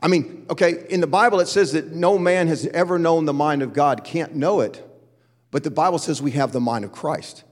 I 0.00 0.08
mean, 0.08 0.46
okay, 0.50 0.84
in 0.90 1.00
the 1.00 1.06
Bible 1.06 1.40
it 1.40 1.46
says 1.46 1.72
that 1.72 1.92
no 1.92 2.18
man 2.18 2.48
has 2.48 2.66
ever 2.66 2.98
known 2.98 3.24
the 3.24 3.32
mind 3.32 3.62
of 3.62 3.72
God, 3.72 4.04
can't 4.04 4.34
know 4.34 4.60
it, 4.60 4.86
but 5.50 5.64
the 5.64 5.70
Bible 5.70 5.98
says 5.98 6.20
we 6.20 6.32
have 6.32 6.52
the 6.52 6.60
mind 6.60 6.84
of 6.84 6.92
Christ. 6.92 7.44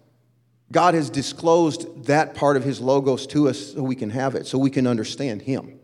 God 0.71 0.95
has 0.95 1.09
disclosed 1.09 2.07
that 2.07 2.35
part 2.35 2.57
of 2.57 2.65
his 2.65 2.81
logos 2.81 3.27
to 3.29 3.49
us 3.49 3.73
so 3.73 3.83
we 3.83 3.97
can 3.97 4.11
have 4.11 4.35
it, 4.35 4.47
so 4.47 4.59
we 4.59 4.71
can 4.71 4.87
understand 4.87 5.43
him. 5.43 5.79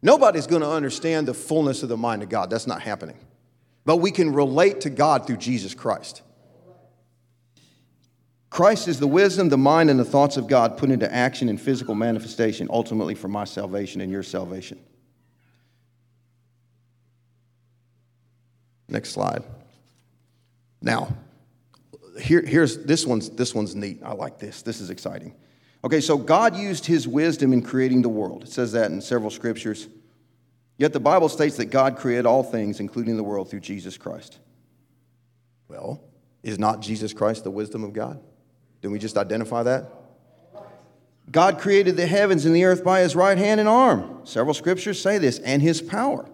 Nobody's 0.00 0.46
going 0.46 0.62
to 0.62 0.70
understand 0.70 1.28
the 1.28 1.34
fullness 1.34 1.82
of 1.82 1.88
the 1.88 1.96
mind 1.96 2.22
of 2.22 2.28
God. 2.28 2.50
That's 2.50 2.66
not 2.66 2.82
happening. 2.82 3.18
But 3.84 3.98
we 3.98 4.10
can 4.10 4.32
relate 4.32 4.80
to 4.82 4.90
God 4.90 5.26
through 5.26 5.36
Jesus 5.36 5.74
Christ. 5.74 6.22
Christ 8.52 8.86
is 8.86 9.00
the 9.00 9.06
wisdom, 9.06 9.48
the 9.48 9.56
mind, 9.56 9.88
and 9.88 9.98
the 9.98 10.04
thoughts 10.04 10.36
of 10.36 10.46
God 10.46 10.76
put 10.76 10.90
into 10.90 11.10
action 11.10 11.48
in 11.48 11.56
physical 11.56 11.94
manifestation, 11.94 12.68
ultimately 12.70 13.14
for 13.14 13.26
my 13.26 13.44
salvation 13.44 14.02
and 14.02 14.12
your 14.12 14.22
salvation. 14.22 14.78
Next 18.88 19.12
slide. 19.12 19.42
Now, 20.82 21.16
here, 22.20 22.42
here's 22.42 22.76
this 22.84 23.06
one's 23.06 23.30
this 23.30 23.54
one's 23.54 23.74
neat. 23.74 24.02
I 24.04 24.12
like 24.12 24.38
this. 24.38 24.60
This 24.60 24.82
is 24.82 24.90
exciting. 24.90 25.34
Okay, 25.82 26.02
so 26.02 26.18
God 26.18 26.54
used 26.54 26.84
his 26.84 27.08
wisdom 27.08 27.54
in 27.54 27.62
creating 27.62 28.02
the 28.02 28.10
world. 28.10 28.42
It 28.42 28.50
says 28.50 28.72
that 28.72 28.90
in 28.90 29.00
several 29.00 29.30
scriptures. 29.30 29.88
Yet 30.76 30.92
the 30.92 31.00
Bible 31.00 31.30
states 31.30 31.56
that 31.56 31.70
God 31.70 31.96
created 31.96 32.26
all 32.26 32.42
things, 32.42 32.80
including 32.80 33.16
the 33.16 33.24
world, 33.24 33.48
through 33.48 33.60
Jesus 33.60 33.96
Christ. 33.96 34.40
Well, 35.68 36.02
is 36.42 36.58
not 36.58 36.80
Jesus 36.80 37.14
Christ 37.14 37.44
the 37.44 37.50
wisdom 37.50 37.82
of 37.82 37.94
God? 37.94 38.20
Didn't 38.82 38.92
we 38.92 38.98
just 38.98 39.16
identify 39.16 39.62
that? 39.62 39.90
God 41.30 41.58
created 41.58 41.96
the 41.96 42.06
heavens 42.06 42.44
and 42.44 42.54
the 42.54 42.64
earth 42.64 42.84
by 42.84 43.00
his 43.00 43.16
right 43.16 43.38
hand 43.38 43.60
and 43.60 43.68
arm. 43.68 44.20
Several 44.24 44.52
scriptures 44.52 45.00
say 45.00 45.18
this, 45.18 45.38
and 45.38 45.62
his 45.62 45.80
power. 45.80 46.28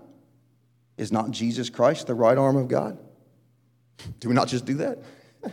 Is 0.97 1.13
not 1.13 1.31
Jesus 1.31 1.71
Christ 1.71 2.09
the 2.09 2.15
right 2.15 2.37
arm 2.37 2.57
of 2.57 2.67
God? 2.67 2.99
Do 4.21 4.29
we 4.29 4.35
not 4.35 4.49
just 4.49 4.65
do 4.65 4.75
that? 4.75 4.99
I 5.45 5.51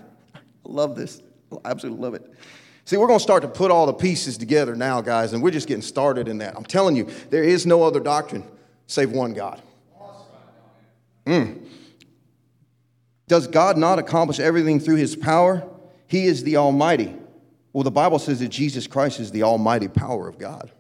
love 0.64 0.96
this. 0.96 1.22
I 1.64 1.70
absolutely 1.70 2.02
love 2.02 2.16
it. 2.16 2.34
See, 2.86 2.98
we're 2.98 3.08
going 3.08 3.20
to 3.20 3.24
start 3.24 3.44
to 3.44 3.48
put 3.48 3.72
all 3.72 3.86
the 3.86 3.94
pieces 3.94 4.38
together 4.38 4.76
now, 4.76 5.02
guys, 5.02 5.34
and 5.34 5.44
we're 5.44 5.52
just 5.52 5.68
getting 5.68 5.82
started 5.84 6.28
in 6.28 6.40
that. 6.40 6.56
I'm 6.56 6.64
telling 6.64 6.96
you, 6.96 7.10
there 7.30 7.44
is 7.44 7.66
no 7.66 7.84
other 7.84 8.00
doctrine 8.00 8.44
save 8.88 9.12
one 9.12 9.34
God. 9.34 9.62
Mm. 11.26 11.68
Does 13.28 13.48
God 13.48 13.78
not 13.78 13.98
accomplish 13.98 14.40
everything 14.40 14.80
through 14.80 14.98
his 14.98 15.16
power? 15.16 15.68
He 16.08 16.26
is 16.26 16.44
the 16.44 16.58
Almighty. 16.58 17.16
Well, 17.74 17.84
the 17.84 17.92
Bible 17.92 18.20
says 18.20 18.40
that 18.40 18.50
Jesus 18.50 18.88
Christ 18.88 19.20
is 19.20 19.32
the 19.32 19.44
almighty 19.44 19.88
power 19.88 20.28
of 20.28 20.40
God. 20.40 20.72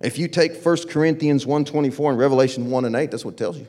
If 0.00 0.18
you 0.18 0.28
take 0.28 0.62
1 0.62 0.88
Corinthians 0.88 1.44
1.24 1.44 2.10
and 2.10 2.18
Revelation 2.18 2.70
1 2.70 2.84
and 2.84 2.94
8, 2.94 3.10
that's 3.10 3.24
what 3.24 3.36
tells 3.36 3.58
you. 3.58 3.66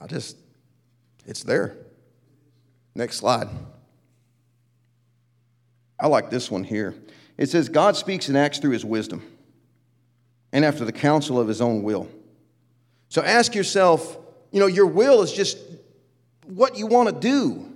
I 0.00 0.06
just, 0.06 0.36
it's 1.26 1.42
there. 1.42 1.76
Next 2.94 3.16
slide. 3.16 3.48
I 5.98 6.06
like 6.06 6.30
this 6.30 6.50
one 6.50 6.62
here. 6.62 6.94
It 7.36 7.50
says, 7.50 7.68
God 7.68 7.96
speaks 7.96 8.28
and 8.28 8.36
acts 8.36 8.58
through 8.58 8.70
his 8.70 8.84
wisdom 8.84 9.22
and 10.52 10.64
after 10.64 10.84
the 10.84 10.92
counsel 10.92 11.40
of 11.40 11.48
his 11.48 11.60
own 11.60 11.82
will. 11.82 12.08
So 13.08 13.22
ask 13.22 13.54
yourself, 13.54 14.16
you 14.56 14.60
know, 14.60 14.68
your 14.68 14.86
will 14.86 15.20
is 15.20 15.34
just 15.34 15.58
what 16.46 16.78
you 16.78 16.86
want 16.86 17.10
to 17.10 17.14
do, 17.14 17.70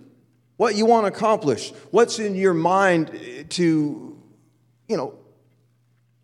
what 0.56 0.76
you 0.76 0.86
want 0.86 1.04
to 1.04 1.12
accomplish, 1.12 1.74
what's 1.90 2.18
in 2.18 2.34
your 2.34 2.54
mind 2.54 3.10
to, 3.50 4.18
you 4.88 4.96
know, 4.96 5.12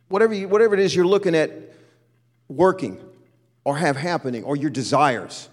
whatever, 0.08 0.32
you, 0.32 0.48
whatever 0.48 0.72
it 0.72 0.80
is 0.80 0.96
you're 0.96 1.06
looking 1.06 1.34
at 1.34 1.50
working 2.48 2.98
or 3.64 3.76
have 3.76 3.98
happening 3.98 4.44
or 4.44 4.56
your 4.56 4.70
desires. 4.70 5.50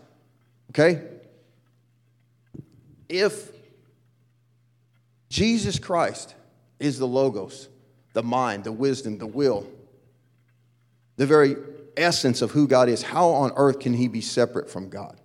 Okay? 0.70 1.02
If 3.10 3.52
Jesus 5.28 5.80
Christ 5.80 6.34
is 6.80 6.98
the 6.98 7.08
Logos, 7.08 7.68
the 8.14 8.24
mind, 8.24 8.64
the 8.64 8.72
wisdom, 8.72 9.18
the 9.18 9.28
will, 9.28 9.68
the 11.18 11.26
very 11.26 11.58
essence 11.98 12.42
of 12.42 12.52
who 12.52 12.68
God 12.68 12.90
is, 12.90 13.02
how 13.02 13.30
on 13.30 13.52
earth 13.56 13.80
can 13.80 13.94
he 13.94 14.08
be 14.08 14.22
separate 14.22 14.70
from 14.70 14.90
God? 14.90 15.20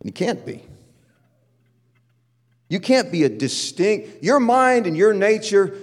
And 0.00 0.08
he 0.08 0.12
can't 0.12 0.44
be. 0.44 0.62
You 2.68 2.80
can't 2.80 3.12
be 3.12 3.24
a 3.24 3.28
distinct, 3.28 4.22
your 4.22 4.40
mind 4.40 4.86
and 4.86 4.96
your 4.96 5.14
nature, 5.14 5.76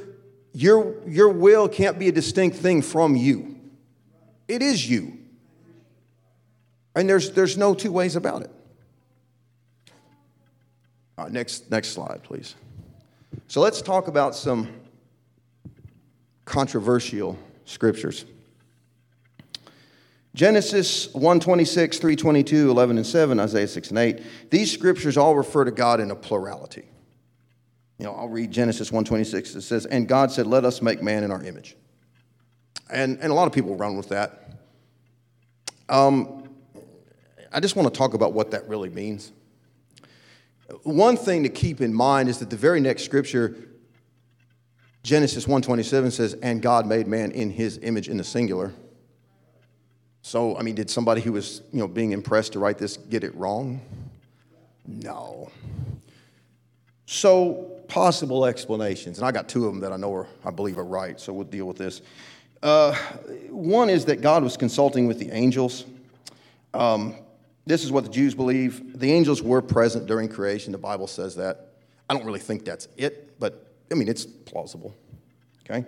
your, 0.53 0.95
your 1.07 1.29
will 1.29 1.69
can't 1.69 1.97
be 1.97 2.07
a 2.07 2.11
distinct 2.11 2.57
thing 2.57 2.81
from 2.81 3.15
you. 3.15 3.57
It 4.47 4.61
is 4.61 4.89
you. 4.89 5.17
And 6.95 7.07
there's, 7.07 7.31
there's 7.31 7.57
no 7.57 7.73
two 7.73 7.91
ways 7.91 8.15
about 8.15 8.41
it. 8.41 8.51
All 11.17 11.25
right, 11.25 11.33
next, 11.33 11.71
next 11.71 11.89
slide, 11.89 12.21
please. 12.23 12.55
So 13.47 13.61
let's 13.61 13.81
talk 13.81 14.07
about 14.07 14.35
some 14.35 14.67
controversial 16.45 17.37
scriptures. 17.65 18.25
Genesis 20.33 21.13
126, 21.13 21.97
322, 21.97 22.71
11 22.71 22.97
and 22.97 23.05
7, 23.05 23.39
Isaiah 23.39 23.67
6 23.67 23.89
and 23.89 23.99
8. 23.99 24.21
These 24.49 24.71
scriptures 24.71 25.17
all 25.17 25.35
refer 25.35 25.65
to 25.65 25.71
God 25.71 25.99
in 25.99 26.09
a 26.09 26.15
plurality. 26.15 26.85
You 27.97 28.05
know, 28.05 28.13
I'll 28.13 28.29
read 28.29 28.49
Genesis 28.49 28.91
126. 28.91 29.55
It 29.55 29.61
says, 29.61 29.85
And 29.85 30.07
God 30.07 30.31
said, 30.31 30.47
Let 30.47 30.63
us 30.65 30.81
make 30.81 31.03
man 31.03 31.23
in 31.23 31.31
our 31.31 31.43
image. 31.43 31.75
And, 32.89 33.19
and 33.19 33.31
a 33.31 33.35
lot 33.35 33.45
of 33.45 33.53
people 33.53 33.75
run 33.75 33.97
with 33.97 34.09
that. 34.09 34.51
Um, 35.89 36.49
I 37.51 37.59
just 37.59 37.75
want 37.75 37.93
to 37.93 37.97
talk 37.97 38.13
about 38.13 38.33
what 38.33 38.51
that 38.51 38.67
really 38.69 38.89
means. 38.89 39.33
One 40.83 41.17
thing 41.17 41.43
to 41.43 41.49
keep 41.49 41.81
in 41.81 41.93
mind 41.93 42.29
is 42.29 42.39
that 42.39 42.49
the 42.49 42.55
very 42.55 42.79
next 42.79 43.03
scripture, 43.03 43.55
Genesis 45.03 45.45
1:27 45.45 46.11
says, 46.11 46.33
"And 46.41 46.61
God 46.61 46.87
made 46.87 47.07
man 47.07 47.31
in 47.31 47.49
his 47.49 47.77
image 47.81 48.07
in 48.07 48.17
the 48.17 48.23
singular." 48.23 48.71
So, 50.31 50.55
I 50.55 50.61
mean, 50.61 50.75
did 50.75 50.89
somebody 50.89 51.19
who 51.19 51.33
was, 51.33 51.61
you 51.73 51.79
know, 51.79 51.89
being 51.89 52.13
impressed 52.13 52.53
to 52.53 52.59
write 52.59 52.77
this 52.77 52.95
get 52.95 53.25
it 53.25 53.35
wrong? 53.35 53.81
No. 54.87 55.51
So, 57.05 57.83
possible 57.89 58.45
explanations, 58.45 59.17
and 59.17 59.27
I 59.27 59.33
got 59.33 59.49
two 59.49 59.65
of 59.65 59.73
them 59.73 59.81
that 59.81 59.91
I 59.91 59.97
know 59.97 60.13
are, 60.13 60.27
I 60.45 60.51
believe 60.51 60.77
are 60.77 60.85
right, 60.85 61.19
so 61.19 61.33
we'll 61.33 61.43
deal 61.43 61.65
with 61.65 61.75
this. 61.75 62.01
Uh, 62.63 62.95
one 63.49 63.89
is 63.89 64.05
that 64.05 64.21
God 64.21 64.41
was 64.41 64.55
consulting 64.55 65.05
with 65.05 65.19
the 65.19 65.29
angels. 65.31 65.83
Um, 66.73 67.13
this 67.65 67.83
is 67.83 67.91
what 67.91 68.05
the 68.05 68.09
Jews 68.09 68.33
believe. 68.33 69.01
The 69.01 69.11
angels 69.11 69.41
were 69.41 69.61
present 69.61 70.05
during 70.05 70.29
creation, 70.29 70.71
the 70.71 70.77
Bible 70.77 71.07
says 71.07 71.35
that. 71.35 71.73
I 72.09 72.13
don't 72.13 72.25
really 72.25 72.39
think 72.39 72.63
that's 72.63 72.87
it, 72.95 73.37
but 73.37 73.67
I 73.91 73.95
mean, 73.95 74.07
it's 74.07 74.25
plausible. 74.25 74.95
Okay? 75.69 75.85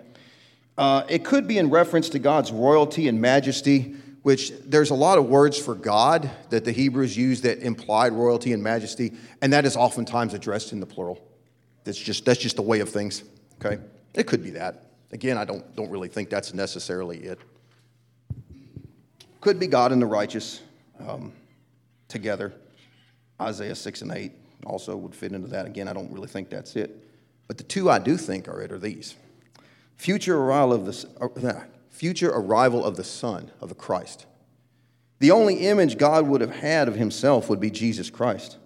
Uh, 0.76 1.04
it 1.08 1.24
could 1.24 1.48
be 1.48 1.56
in 1.56 1.70
reference 1.70 2.10
to 2.10 2.18
God's 2.18 2.52
royalty 2.52 3.08
and 3.08 3.22
majesty 3.22 3.96
which 4.24 4.52
there's 4.64 4.88
a 4.88 4.94
lot 4.94 5.18
of 5.18 5.26
words 5.26 5.58
for 5.58 5.74
God 5.74 6.30
that 6.48 6.64
the 6.64 6.72
Hebrews 6.72 7.14
use 7.14 7.42
that 7.42 7.58
implied 7.58 8.14
royalty 8.14 8.54
and 8.54 8.62
majesty, 8.62 9.12
and 9.42 9.52
that 9.52 9.66
is 9.66 9.76
oftentimes 9.76 10.32
addressed 10.32 10.72
in 10.72 10.80
the 10.80 10.86
plural. 10.86 11.22
That's 11.84 11.98
just, 11.98 12.24
that's 12.24 12.40
just 12.40 12.56
the 12.56 12.62
way 12.62 12.80
of 12.80 12.88
things, 12.88 13.22
okay? 13.62 13.82
It 14.14 14.26
could 14.26 14.42
be 14.42 14.48
that. 14.52 14.86
Again, 15.12 15.36
I 15.36 15.44
don't, 15.44 15.76
don't 15.76 15.90
really 15.90 16.08
think 16.08 16.30
that's 16.30 16.54
necessarily 16.54 17.18
it. 17.18 17.38
Could 19.42 19.60
be 19.60 19.66
God 19.66 19.92
and 19.92 20.00
the 20.00 20.06
righteous 20.06 20.62
um, 21.06 21.30
together. 22.08 22.54
Isaiah 23.38 23.74
6 23.74 24.00
and 24.00 24.10
8 24.10 24.32
also 24.64 24.96
would 24.96 25.14
fit 25.14 25.32
into 25.32 25.48
that. 25.48 25.66
Again, 25.66 25.86
I 25.86 25.92
don't 25.92 26.10
really 26.10 26.28
think 26.28 26.48
that's 26.48 26.76
it. 26.76 27.06
But 27.46 27.58
the 27.58 27.64
two 27.64 27.90
I 27.90 27.98
do 27.98 28.16
think 28.16 28.48
are 28.48 28.62
it 28.62 28.72
are 28.72 28.78
these 28.78 29.16
future 29.98 30.38
arrival 30.38 30.72
of 30.72 30.86
the, 30.86 31.08
uh, 31.20 31.64
future 31.94 32.30
arrival 32.30 32.84
of 32.84 32.96
the 32.96 33.04
Son, 33.04 33.52
of 33.60 33.68
the 33.68 33.74
Christ. 33.74 34.26
The 35.20 35.30
only 35.30 35.66
image 35.68 35.96
God 35.96 36.26
would 36.26 36.40
have 36.40 36.56
had 36.56 36.88
of 36.88 36.96
himself 36.96 37.48
would 37.48 37.60
be 37.60 37.70
Jesus 37.70 38.10
Christ. 38.10 38.58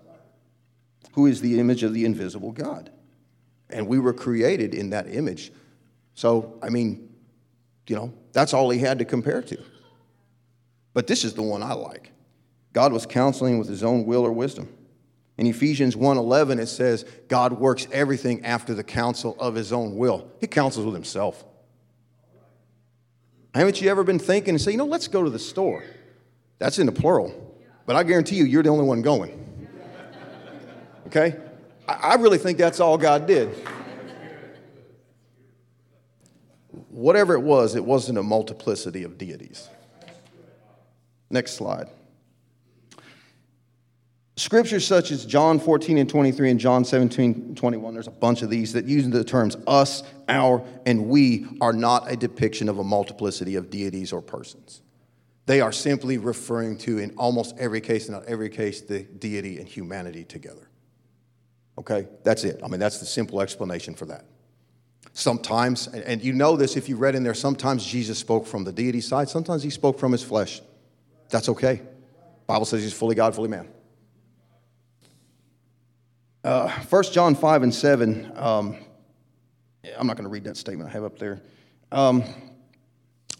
who 1.12 1.26
is 1.26 1.41
the 1.41 1.59
image 1.59 1.83
of 1.83 1.93
the 1.93 2.05
invisible 2.05 2.53
God. 2.53 2.91
And 3.70 3.89
we 3.89 3.99
were 3.99 4.12
created 4.12 4.72
in 4.72 4.91
that 4.91 5.12
image. 5.12 5.53
So, 6.14 6.59
I 6.62 6.68
mean, 6.68 7.09
you 7.89 7.97
know, 7.97 8.12
that's 8.33 8.55
all 8.55 8.70
he 8.70 8.79
had 8.79 9.01
to 9.01 9.05
compare 9.05 9.43
to. 9.43 9.61
But 10.95 11.09
this 11.09 11.24
is 11.24 11.35
the 11.35 11.43
one 11.43 11.62
I 11.62 11.72
like. 11.72 12.12
God 12.72 12.93
was 12.93 13.05
counseling 13.05 13.59
with 13.59 13.68
his 13.68 13.83
own 13.83 14.05
will 14.05 14.24
or 14.24 14.33
wisdom. 14.33 14.68
In 15.39 15.47
Ephesians 15.47 15.97
1:11 15.97 16.61
it 16.61 16.66
says 16.66 17.05
God 17.29 17.59
works 17.59 17.89
everything 17.91 18.45
after 18.45 18.74
the 18.74 18.85
counsel 18.85 19.37
of 19.41 19.55
his 19.57 19.72
own 19.72 19.97
will. 19.97 20.31
He 20.41 20.47
counsels 20.47 20.85
with 20.85 20.95
himself. 20.95 21.45
Haven't 23.55 23.80
you 23.80 23.90
ever 23.90 24.05
been 24.05 24.18
thinking 24.18 24.51
and 24.51 24.61
say, 24.61 24.72
you 24.72 24.76
know, 24.76 24.84
let's 24.86 25.09
go 25.09 25.24
to 25.24 25.30
the 25.30 25.38
store? 25.38 25.84
That's 26.59 26.78
in 26.78 26.86
the 26.86 26.92
plural. 26.92 27.57
But 27.86 27.96
I 27.96 28.03
guarantee 28.03 28.36
you, 28.36 28.44
you're 28.44 28.62
the 28.62 28.68
only 28.68 28.84
one 28.84 29.03
going. 29.03 29.46
Okay? 31.07 31.36
I 31.88 32.16
really 32.16 32.36
think 32.36 32.59
that's 32.59 32.80
all 32.80 32.99
God 32.99 33.26
did. 33.26 33.49
Whatever 36.90 37.34
it 37.34 37.40
was, 37.40 37.74
it 37.74 37.84
wasn't 37.84 38.18
a 38.18 38.22
multiplicity 38.22 39.05
of 39.05 39.16
deities. 39.16 39.68
Next 41.30 41.55
slide. 41.55 41.88
Scriptures 44.39 44.86
such 44.86 45.11
as 45.11 45.26
John 45.26 45.59
14 45.59 45.99
and 45.99 46.09
23 46.09 46.51
and 46.53 46.61
John 46.61 46.84
17 46.84 47.57
21, 47.57 47.93
there's 47.93 48.07
a 48.07 48.12
bunch 48.12 48.43
of 48.43 48.51
these 48.51 48.72
that 48.74 48.84
use 48.84 49.09
the 49.09 49.24
terms 49.24 49.57
us, 49.66 50.05
our, 50.28 50.64
and 50.86 51.09
we 51.09 51.45
are 51.61 51.72
not 51.72 52.09
a 52.09 52.14
depiction 52.16 52.68
of 52.68 52.78
a 52.78 52.84
multiplicity 52.84 53.57
of 53.57 53.68
deities 53.68 54.12
or 54.12 54.22
persons. 54.22 54.80
They 55.47 55.61
are 55.61 55.72
simply 55.72 56.18
referring 56.18 56.78
to, 56.78 56.99
in 56.99 57.16
almost 57.16 57.57
every 57.59 57.80
case, 57.80 58.09
not 58.09 58.26
every 58.26 58.49
case, 58.49 58.80
the 58.80 59.03
deity 59.03 59.59
and 59.59 59.66
humanity 59.66 60.22
together. 60.22 60.68
Okay? 61.76 62.07
That's 62.22 62.45
it. 62.45 62.61
I 62.62 62.68
mean, 62.68 62.78
that's 62.78 63.01
the 63.01 63.07
simple 63.07 63.41
explanation 63.41 63.95
for 63.95 64.07
that. 64.07 64.24
Sometimes, 65.14 65.89
and 65.89 66.22
you 66.22 66.32
know 66.32 66.57
this 66.57 66.76
if 66.76 66.89
you 66.89 66.95
read 66.95 67.16
in 67.16 67.24
there, 67.24 67.34
sometimes 67.34 67.84
Jesus 67.84 68.20
spoke 68.20 68.47
from 68.47 68.62
the 68.62 68.72
deity 68.72 69.01
side, 69.01 69.28
sometimes 69.28 69.64
he 69.64 69.70
spoke 69.70 69.99
from 69.99 70.12
his 70.12 70.22
flesh. 70.22 70.62
That's 71.28 71.49
okay. 71.49 71.82
Bible 72.47 72.66
says 72.66 72.84
he's 72.84 72.93
fully 72.93 73.16
God, 73.16 73.34
fully 73.34 73.49
man. 73.49 73.68
Uh, 76.49 76.70
1 76.88 77.03
John 77.12 77.34
5 77.34 77.62
and 77.62 77.74
7, 77.74 78.32
um, 78.34 78.78
I'm 79.99 80.07
not 80.07 80.16
going 80.16 80.24
to 80.24 80.30
read 80.30 80.44
that 80.44 80.57
statement 80.57 80.88
I 80.88 80.92
have 80.94 81.05
up 81.05 81.18
there. 81.18 81.42
Um, 81.92 82.24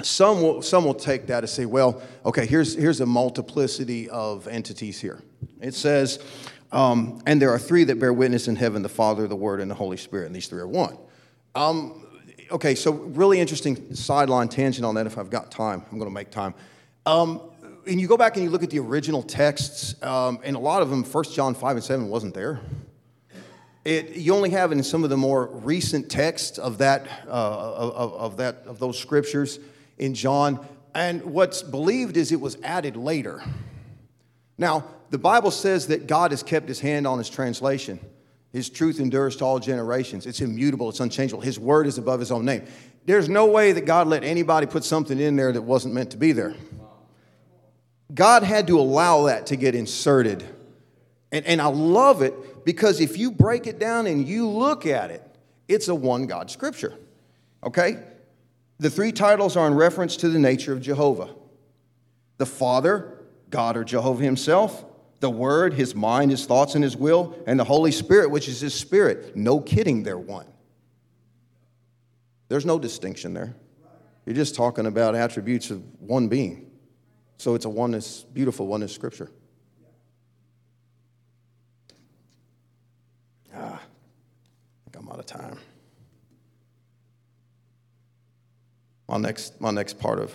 some, 0.03 0.43
will, 0.43 0.61
some 0.61 0.85
will 0.85 0.93
take 0.93 1.27
that 1.29 1.39
and 1.39 1.49
say, 1.49 1.65
well, 1.65 2.03
okay, 2.27 2.45
here's, 2.45 2.75
here's 2.75 3.01
a 3.01 3.07
multiplicity 3.07 4.11
of 4.11 4.47
entities 4.47 5.01
here. 5.01 5.23
It 5.59 5.73
says, 5.73 6.23
um, 6.71 7.23
and 7.25 7.41
there 7.41 7.49
are 7.49 7.59
three 7.59 7.83
that 7.85 7.99
bear 7.99 8.13
witness 8.13 8.47
in 8.47 8.57
heaven 8.57 8.83
the 8.83 8.91
Father, 8.91 9.27
the 9.27 9.35
Word, 9.35 9.63
and 9.63 9.71
the 9.71 9.75
Holy 9.75 9.97
Spirit, 9.97 10.27
and 10.27 10.37
these 10.37 10.47
three 10.47 10.61
are 10.61 10.69
one. 10.69 10.99
Um, 11.55 12.07
okay, 12.51 12.75
so 12.75 12.93
really 12.93 13.41
interesting 13.41 13.95
sideline 13.95 14.51
tangent 14.51 14.85
on 14.85 14.97
that 14.97 15.07
if 15.07 15.17
I've 15.17 15.31
got 15.31 15.51
time. 15.51 15.83
I'm 15.91 15.97
going 15.99 16.11
to 16.11 16.15
make 16.15 16.31
time. 16.31 16.53
Um, 17.07 17.41
and 17.87 17.99
you 17.99 18.07
go 18.07 18.19
back 18.19 18.37
and 18.37 18.45
you 18.45 18.51
look 18.51 18.63
at 18.63 18.69
the 18.69 18.81
original 18.81 19.23
texts, 19.23 19.95
um, 20.03 20.41
and 20.45 20.57
a 20.57 20.61
lot 20.61 20.83
of 20.83 20.91
them, 20.91 21.05
1 21.05 21.25
John 21.33 21.55
5 21.55 21.77
and 21.77 21.83
7 21.83 22.07
wasn't 22.11 22.35
there. 22.35 22.61
It, 23.85 24.17
you 24.17 24.35
only 24.35 24.51
have 24.51 24.73
in 24.73 24.83
some 24.83 25.05
of 25.05 25.11
the 25.11 25.17
more 25.17 25.47
recent 25.47 26.11
texts 26.11 26.59
of 26.59 26.79
that, 26.79 27.07
uh, 27.27 27.31
of, 27.31 28.13
of, 28.15 28.37
that, 28.39 28.65
of 28.67 28.79
those 28.79 28.99
scriptures 28.99 29.59
in 29.99 30.15
John. 30.15 30.67
And 30.95 31.23
what's 31.25 31.63
believed 31.63 32.17
is 32.17 32.33
it 32.33 32.41
was 32.41 32.59
added 32.63 32.97
later. 32.97 33.43
Now, 34.59 34.85
the 35.11 35.19
Bible 35.19 35.51
says 35.51 35.87
that 35.87 36.07
God 36.07 36.33
has 36.33 36.43
kept 36.43 36.69
his 36.69 36.81
hand 36.81 37.07
on 37.07 37.19
his 37.19 37.31
translation. 37.31 38.01
His 38.53 38.69
truth 38.69 38.99
endures 38.99 39.37
to 39.37 39.45
all 39.45 39.59
generations. 39.59 40.27
It's 40.27 40.41
immutable, 40.41 40.89
it's 40.89 41.01
unchangeable. 41.01 41.41
His 41.41 41.59
word 41.59 41.87
is 41.87 41.99
above 41.99 42.21
his 42.21 42.33
own 42.33 42.45
name. 42.45 42.65
There's 43.05 43.29
no 43.29 43.47
way 43.47 43.73
that 43.73 43.87
God 43.87 44.07
let 44.07 44.25
anybody 44.25 44.67
put 44.67 44.85
something 44.85 45.19
in 45.19 45.37
there 45.37 45.53
that 45.53 45.63
wasn't 45.63 45.95
meant 45.95 46.11
to 46.11 46.17
be 46.17 46.33
there. 46.33 46.55
God 48.13 48.43
had 48.43 48.67
to 48.67 48.79
allow 48.79 49.25
that 49.25 49.47
to 49.47 49.57
get 49.57 49.75
inserted. 49.75 50.45
And, 51.31 51.45
and 51.47 51.61
I 51.61 51.67
love 51.67 52.23
it 52.23 52.65
because 52.65 53.01
if 53.01 53.19
you 53.19 53.31
break 53.31 53.67
it 53.67 53.79
down 53.79 54.07
and 54.07 54.27
you 54.27 54.49
look 54.49 54.87
at 54.87 55.11
it, 55.11 55.23
it's 55.67 55.89
a 55.89 55.95
one 55.95 56.27
God 56.27 56.51
scripture. 56.51 56.95
Okay? 57.63 58.03
The 58.79 58.91
three 58.91 59.13
titles 59.13 59.57
are 59.57 59.67
in 59.67 59.75
reference 59.75 60.17
to 60.19 60.29
the 60.29 60.39
nature 60.39 60.73
of 60.73 60.81
Jehovah 60.81 61.35
the 62.39 62.47
Father, 62.47 63.19
God 63.51 63.77
or 63.77 63.83
Jehovah 63.83 64.23
Himself, 64.23 64.85
the 65.19 65.29
Word, 65.29 65.75
His 65.75 65.93
mind, 65.93 66.31
His 66.31 66.47
thoughts, 66.47 66.77
and 66.77 66.85
His 66.85 66.97
will, 66.97 67.37
and 67.49 67.59
the 67.59 67.65
Holy 67.65 67.91
Spirit, 67.91 68.31
which 68.31 68.47
is 68.47 68.61
His 68.61 68.73
Spirit. 68.75 69.35
No 69.35 69.59
kidding, 69.59 70.05
they're 70.05 70.17
one. 70.17 70.47
There's 72.49 72.65
no 72.65 72.79
distinction 72.79 73.35
there. 73.35 73.57
You're 74.25 74.37
just 74.37 74.55
talking 74.55 74.87
about 74.87 75.17
attributes 75.17 75.73
of 75.73 75.83
one 76.01 76.29
being. 76.29 76.71
So 77.39 77.57
it's 77.57 77.65
a 77.65 77.69
oneness, 77.69 78.25
beautiful 78.33 78.69
oneness 78.69 78.95
scripture. 78.95 79.31
I'm 84.99 85.09
out 85.09 85.18
of 85.18 85.18
time. 85.29 85.59
My 89.09 89.17
next, 89.17 89.61
my 89.61 89.71
next 89.71 89.99
part 89.99 90.19
of 90.19 90.35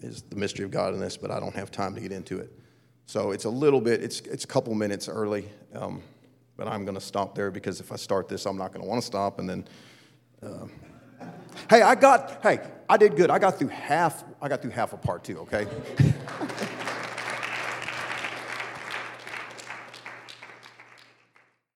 is 0.00 0.22
the 0.22 0.36
mystery 0.36 0.64
of 0.64 0.70
God 0.70 0.94
in 0.94 1.00
this, 1.00 1.16
but 1.16 1.30
I 1.30 1.40
don't 1.40 1.54
have 1.54 1.70
time 1.70 1.94
to 1.94 2.00
get 2.00 2.12
into 2.12 2.38
it. 2.38 2.52
So 3.06 3.30
it's 3.30 3.44
a 3.44 3.50
little 3.50 3.80
bit, 3.80 4.02
it's, 4.02 4.20
it's 4.20 4.44
a 4.44 4.46
couple 4.46 4.74
minutes 4.74 5.08
early, 5.08 5.48
um, 5.74 6.02
but 6.56 6.68
I'm 6.68 6.84
going 6.84 6.94
to 6.94 7.00
stop 7.00 7.34
there 7.34 7.50
because 7.50 7.80
if 7.80 7.90
I 7.90 7.96
start 7.96 8.28
this, 8.28 8.46
I'm 8.46 8.56
not 8.56 8.72
going 8.72 8.82
to 8.82 8.88
want 8.88 9.00
to 9.00 9.06
stop. 9.06 9.38
And 9.38 9.48
then, 9.48 9.68
uh, 10.42 10.66
hey, 11.68 11.82
I 11.82 11.94
got, 11.94 12.40
hey, 12.42 12.60
I 12.88 12.96
did 12.96 13.16
good. 13.16 13.30
I 13.30 13.38
got 13.38 13.58
through 13.58 13.68
half, 13.68 14.24
I 14.40 14.48
got 14.48 14.62
through 14.62 14.72
half 14.72 14.92
of 14.92 15.02
part 15.02 15.24
two, 15.24 15.38
okay? 15.38 15.66